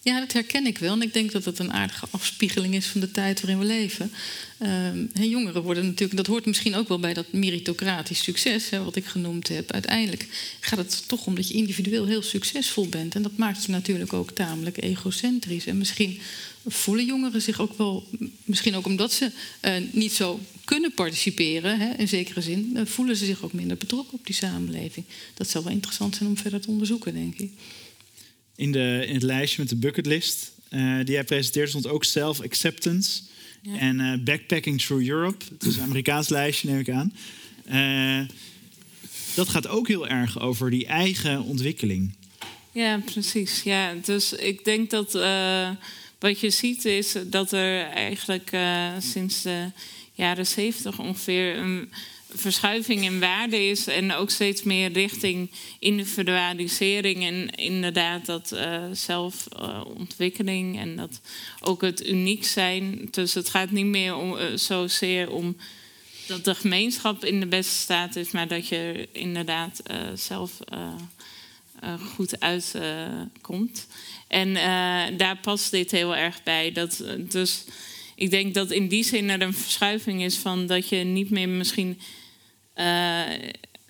[0.02, 0.92] Ja, dat herken ik wel.
[0.92, 4.12] En ik denk dat het een aardige afspiegeling is van de tijd waarin we leven.
[4.58, 8.96] Uh, jongeren worden natuurlijk, dat hoort misschien ook wel bij dat meritocratisch succes, hè, wat
[8.96, 9.72] ik genoemd heb.
[9.72, 10.26] Uiteindelijk
[10.60, 13.14] gaat het toch om dat je individueel heel succesvol bent.
[13.14, 15.66] En dat maakt je natuurlijk ook tamelijk egocentrisch.
[15.66, 16.20] En misschien
[16.66, 18.08] voelen jongeren zich ook wel,
[18.44, 19.30] misschien ook omdat ze
[19.64, 23.76] uh, niet zo kunnen participeren, hè, in zekere zin, uh, voelen ze zich ook minder
[23.76, 25.06] betrokken op die samenleving.
[25.34, 27.50] Dat zal wel interessant zijn om verder te onderzoeken, denk ik
[28.60, 33.20] in, de, in het lijstje met de bucketlist uh, die jij presenteert stond ook self-acceptance
[33.62, 33.78] ja.
[33.78, 35.44] en uh, backpacking through Europe.
[35.52, 37.14] Het is een Amerikaans lijstje, neem ik aan.
[37.72, 38.28] Uh,
[39.34, 42.14] dat gaat ook heel erg over die eigen ontwikkeling.
[42.72, 43.62] Ja, precies.
[43.62, 45.12] Ja, dus ik denk dat
[46.18, 48.56] wat je ziet is dat er eigenlijk
[48.98, 49.70] sinds de
[50.14, 51.92] jaren zeventig ongeveer een
[52.34, 60.78] verschuiving in waarde is en ook steeds meer richting individualisering en inderdaad dat uh, zelfontwikkeling
[60.78, 61.20] en dat
[61.60, 63.08] ook het uniek zijn.
[63.10, 65.56] Dus het gaat niet meer om, uh, zozeer om
[66.26, 70.58] dat de gemeenschap in de beste staat is, maar dat je inderdaad uh, zelf
[72.14, 73.86] goed uitkomt.
[74.28, 74.54] en
[75.16, 76.72] daar past dit heel erg bij.
[76.72, 77.64] Dat, dus
[78.20, 81.48] ik denk dat in die zin er een verschuiving is van dat je niet meer
[81.48, 82.00] misschien
[82.80, 83.48] eh,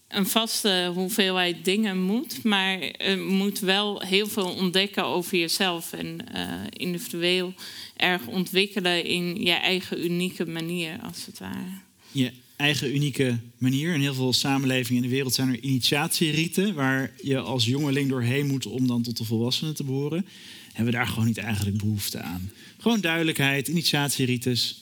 [0.08, 6.18] een vaste hoeveelheid dingen moet, maar je moet wel heel veel ontdekken over jezelf en
[6.34, 7.54] uh, individueel
[7.96, 11.80] erg ontwikkelen in je eigen unieke manier, als het ware.
[12.12, 13.94] Je eigen unieke manier.
[13.94, 18.46] In heel veel samenlevingen in de wereld zijn er initiatierieten waar je als jongeling doorheen
[18.46, 20.26] moet om dan tot de volwassenen te behoren.
[20.66, 22.50] Hebben we daar gewoon niet eigenlijk behoefte aan?
[22.78, 24.79] Gewoon duidelijkheid, initiatierites.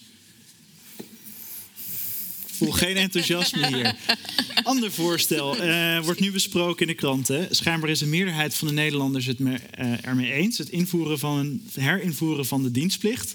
[2.59, 3.97] Voel geen enthousiasme hier.
[4.63, 7.49] Ander voorstel uh, wordt nu besproken in de kranten.
[7.51, 10.59] Schijnbaar is een meerderheid van de Nederlanders het me, uh, ermee eens.
[10.59, 13.35] Het invoeren van herinvoeren van de dienstplicht.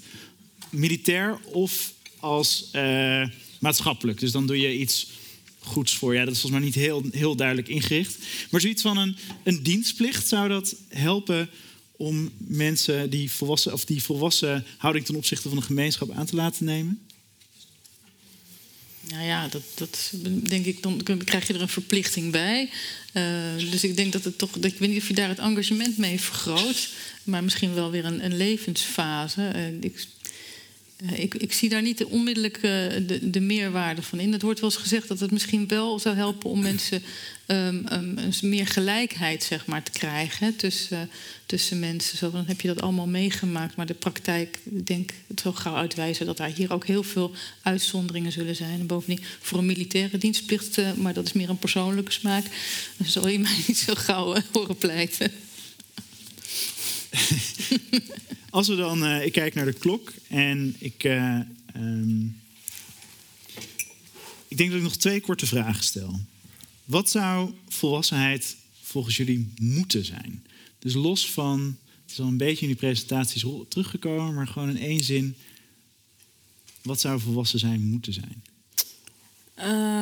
[0.70, 3.26] Militair of als uh,
[3.60, 4.20] maatschappelijk.
[4.20, 5.10] Dus dan doe je iets
[5.58, 6.14] goeds voor.
[6.14, 8.18] Ja, dat is volgens mij niet heel, heel duidelijk ingericht.
[8.50, 11.50] Maar zoiets van een, een dienstplicht zou dat helpen
[11.96, 16.36] om mensen die volwassen, of die volwassen houding ten opzichte van de gemeenschap aan te
[16.36, 17.03] laten nemen?
[19.08, 20.12] Nou ja, dat, dat
[20.48, 22.70] denk ik, dan krijg je er een verplichting bij.
[23.12, 25.38] Uh, dus ik denk dat het toch, dat, ik weet niet of je daar het
[25.38, 26.88] engagement mee vergroot,
[27.24, 29.48] maar misschien wel weer een, een levensfase.
[29.48, 29.92] Eh,
[30.96, 34.32] ik, ik, zie daar niet de onmiddellijk de, de, meerwaarde van in.
[34.32, 37.02] Het wordt wel eens gezegd dat het misschien wel zou helpen om mensen
[37.46, 41.10] um, um, meer gelijkheid zeg maar, te krijgen tussen,
[41.46, 42.18] tussen mensen.
[42.18, 43.76] Zo, dan heb je dat allemaal meegemaakt.
[43.76, 47.32] Maar de praktijk, ik denk, het zal gauw uitwijzen dat daar hier ook heel veel
[47.62, 48.80] uitzonderingen zullen zijn.
[48.80, 52.44] En bovendien voor een militaire dienstplicht, maar dat is meer een persoonlijke smaak.
[52.96, 55.32] Dan zal je mij niet zo gauw horen pleiten.
[58.54, 61.40] Als we dan, uh, ik kijk naar de klok en ik, uh,
[61.76, 62.40] um,
[64.48, 66.20] ik denk dat ik nog twee korte vragen stel.
[66.84, 70.46] Wat zou volwassenheid volgens jullie moeten zijn?
[70.78, 74.78] Dus los van, het is al een beetje in die presentaties teruggekomen, maar gewoon in
[74.78, 75.36] één zin.
[76.82, 78.42] Wat zou volwassen zijn moeten zijn?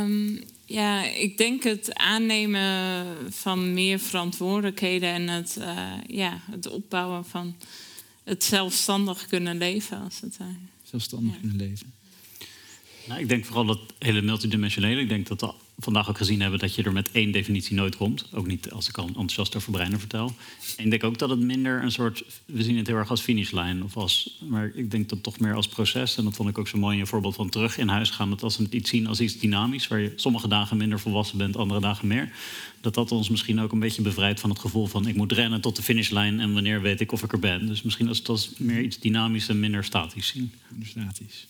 [0.03, 7.25] Um, ja, ik denk het aannemen van meer verantwoordelijkheden en het, uh, ja, het opbouwen
[7.25, 7.57] van
[8.25, 10.39] het zelfstandig kunnen leven, als het.
[10.83, 11.39] Zelfstandig ja.
[11.41, 11.93] kunnen leven.
[13.07, 15.01] Nou, ik denk vooral dat hele multidimensionele.
[15.01, 18.29] Ik denk dat vandaag ook gezien hebben dat je er met één definitie nooit komt.
[18.33, 20.35] Ook niet als ik al enthousiast over breinen vertel.
[20.77, 22.25] En ik denk ook dat het minder een soort.
[22.45, 23.83] We zien het heel erg als finishlijn.
[23.83, 26.17] Of als, maar ik denk dat toch meer als proces.
[26.17, 28.31] En dat vond ik ook zo mooi een voorbeeld van terug in huis gaan.
[28.31, 29.89] Dat als we het iets zien als iets dynamisch.
[29.89, 32.33] Waar je sommige dagen minder volwassen bent, andere dagen meer.
[32.81, 35.61] Dat dat ons misschien ook een beetje bevrijdt van het gevoel van ik moet rennen
[35.61, 36.41] tot de finishlijn.
[36.41, 37.67] En wanneer weet ik of ik er ben.
[37.67, 40.53] Dus misschien als het als meer iets dynamisch en minder statisch zien.
[40.69, 41.47] Minder statisch.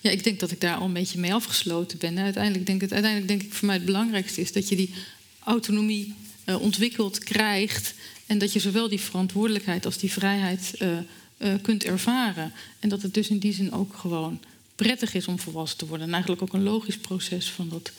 [0.00, 2.18] Ja, ik denk dat ik daar al een beetje mee afgesloten ben.
[2.18, 4.94] Uiteindelijk denk, het, uiteindelijk denk ik voor mij het belangrijkste is dat je die
[5.38, 6.14] autonomie
[6.46, 7.94] uh, ontwikkeld krijgt.
[8.26, 10.98] En dat je zowel die verantwoordelijkheid als die vrijheid uh,
[11.38, 12.52] uh, kunt ervaren.
[12.78, 14.40] En dat het dus in die zin ook gewoon
[14.74, 16.06] prettig is om volwassen te worden.
[16.06, 17.92] En eigenlijk ook een logisch proces van dat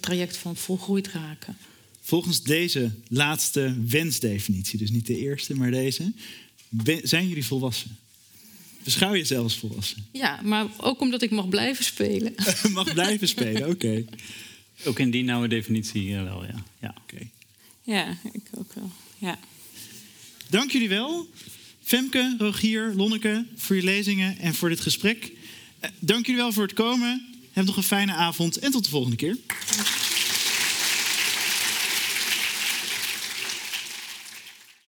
[0.00, 1.56] traject van volgroeid raken.
[2.00, 6.12] Volgens deze laatste wensdefinitie, dus niet de eerste, maar deze,
[7.02, 7.96] zijn jullie volwassen?
[8.84, 10.06] Beschouw je zelfs volwassen?
[10.12, 12.34] Ja, maar ook omdat ik mag blijven spelen.
[12.72, 13.70] mag blijven spelen, oké.
[13.70, 14.06] Okay.
[14.84, 16.64] Ook in die nauwe definitie uh, wel, ja.
[16.80, 16.94] Ja.
[17.02, 17.30] Okay.
[17.82, 18.90] ja, ik ook wel.
[19.18, 19.38] Ja.
[20.48, 21.28] Dank jullie wel.
[21.82, 25.32] Femke, Rogier, Lonneke, voor je lezingen en voor dit gesprek.
[25.84, 27.26] Uh, dank jullie wel voor het komen.
[27.52, 29.36] Heb nog een fijne avond en tot de volgende keer.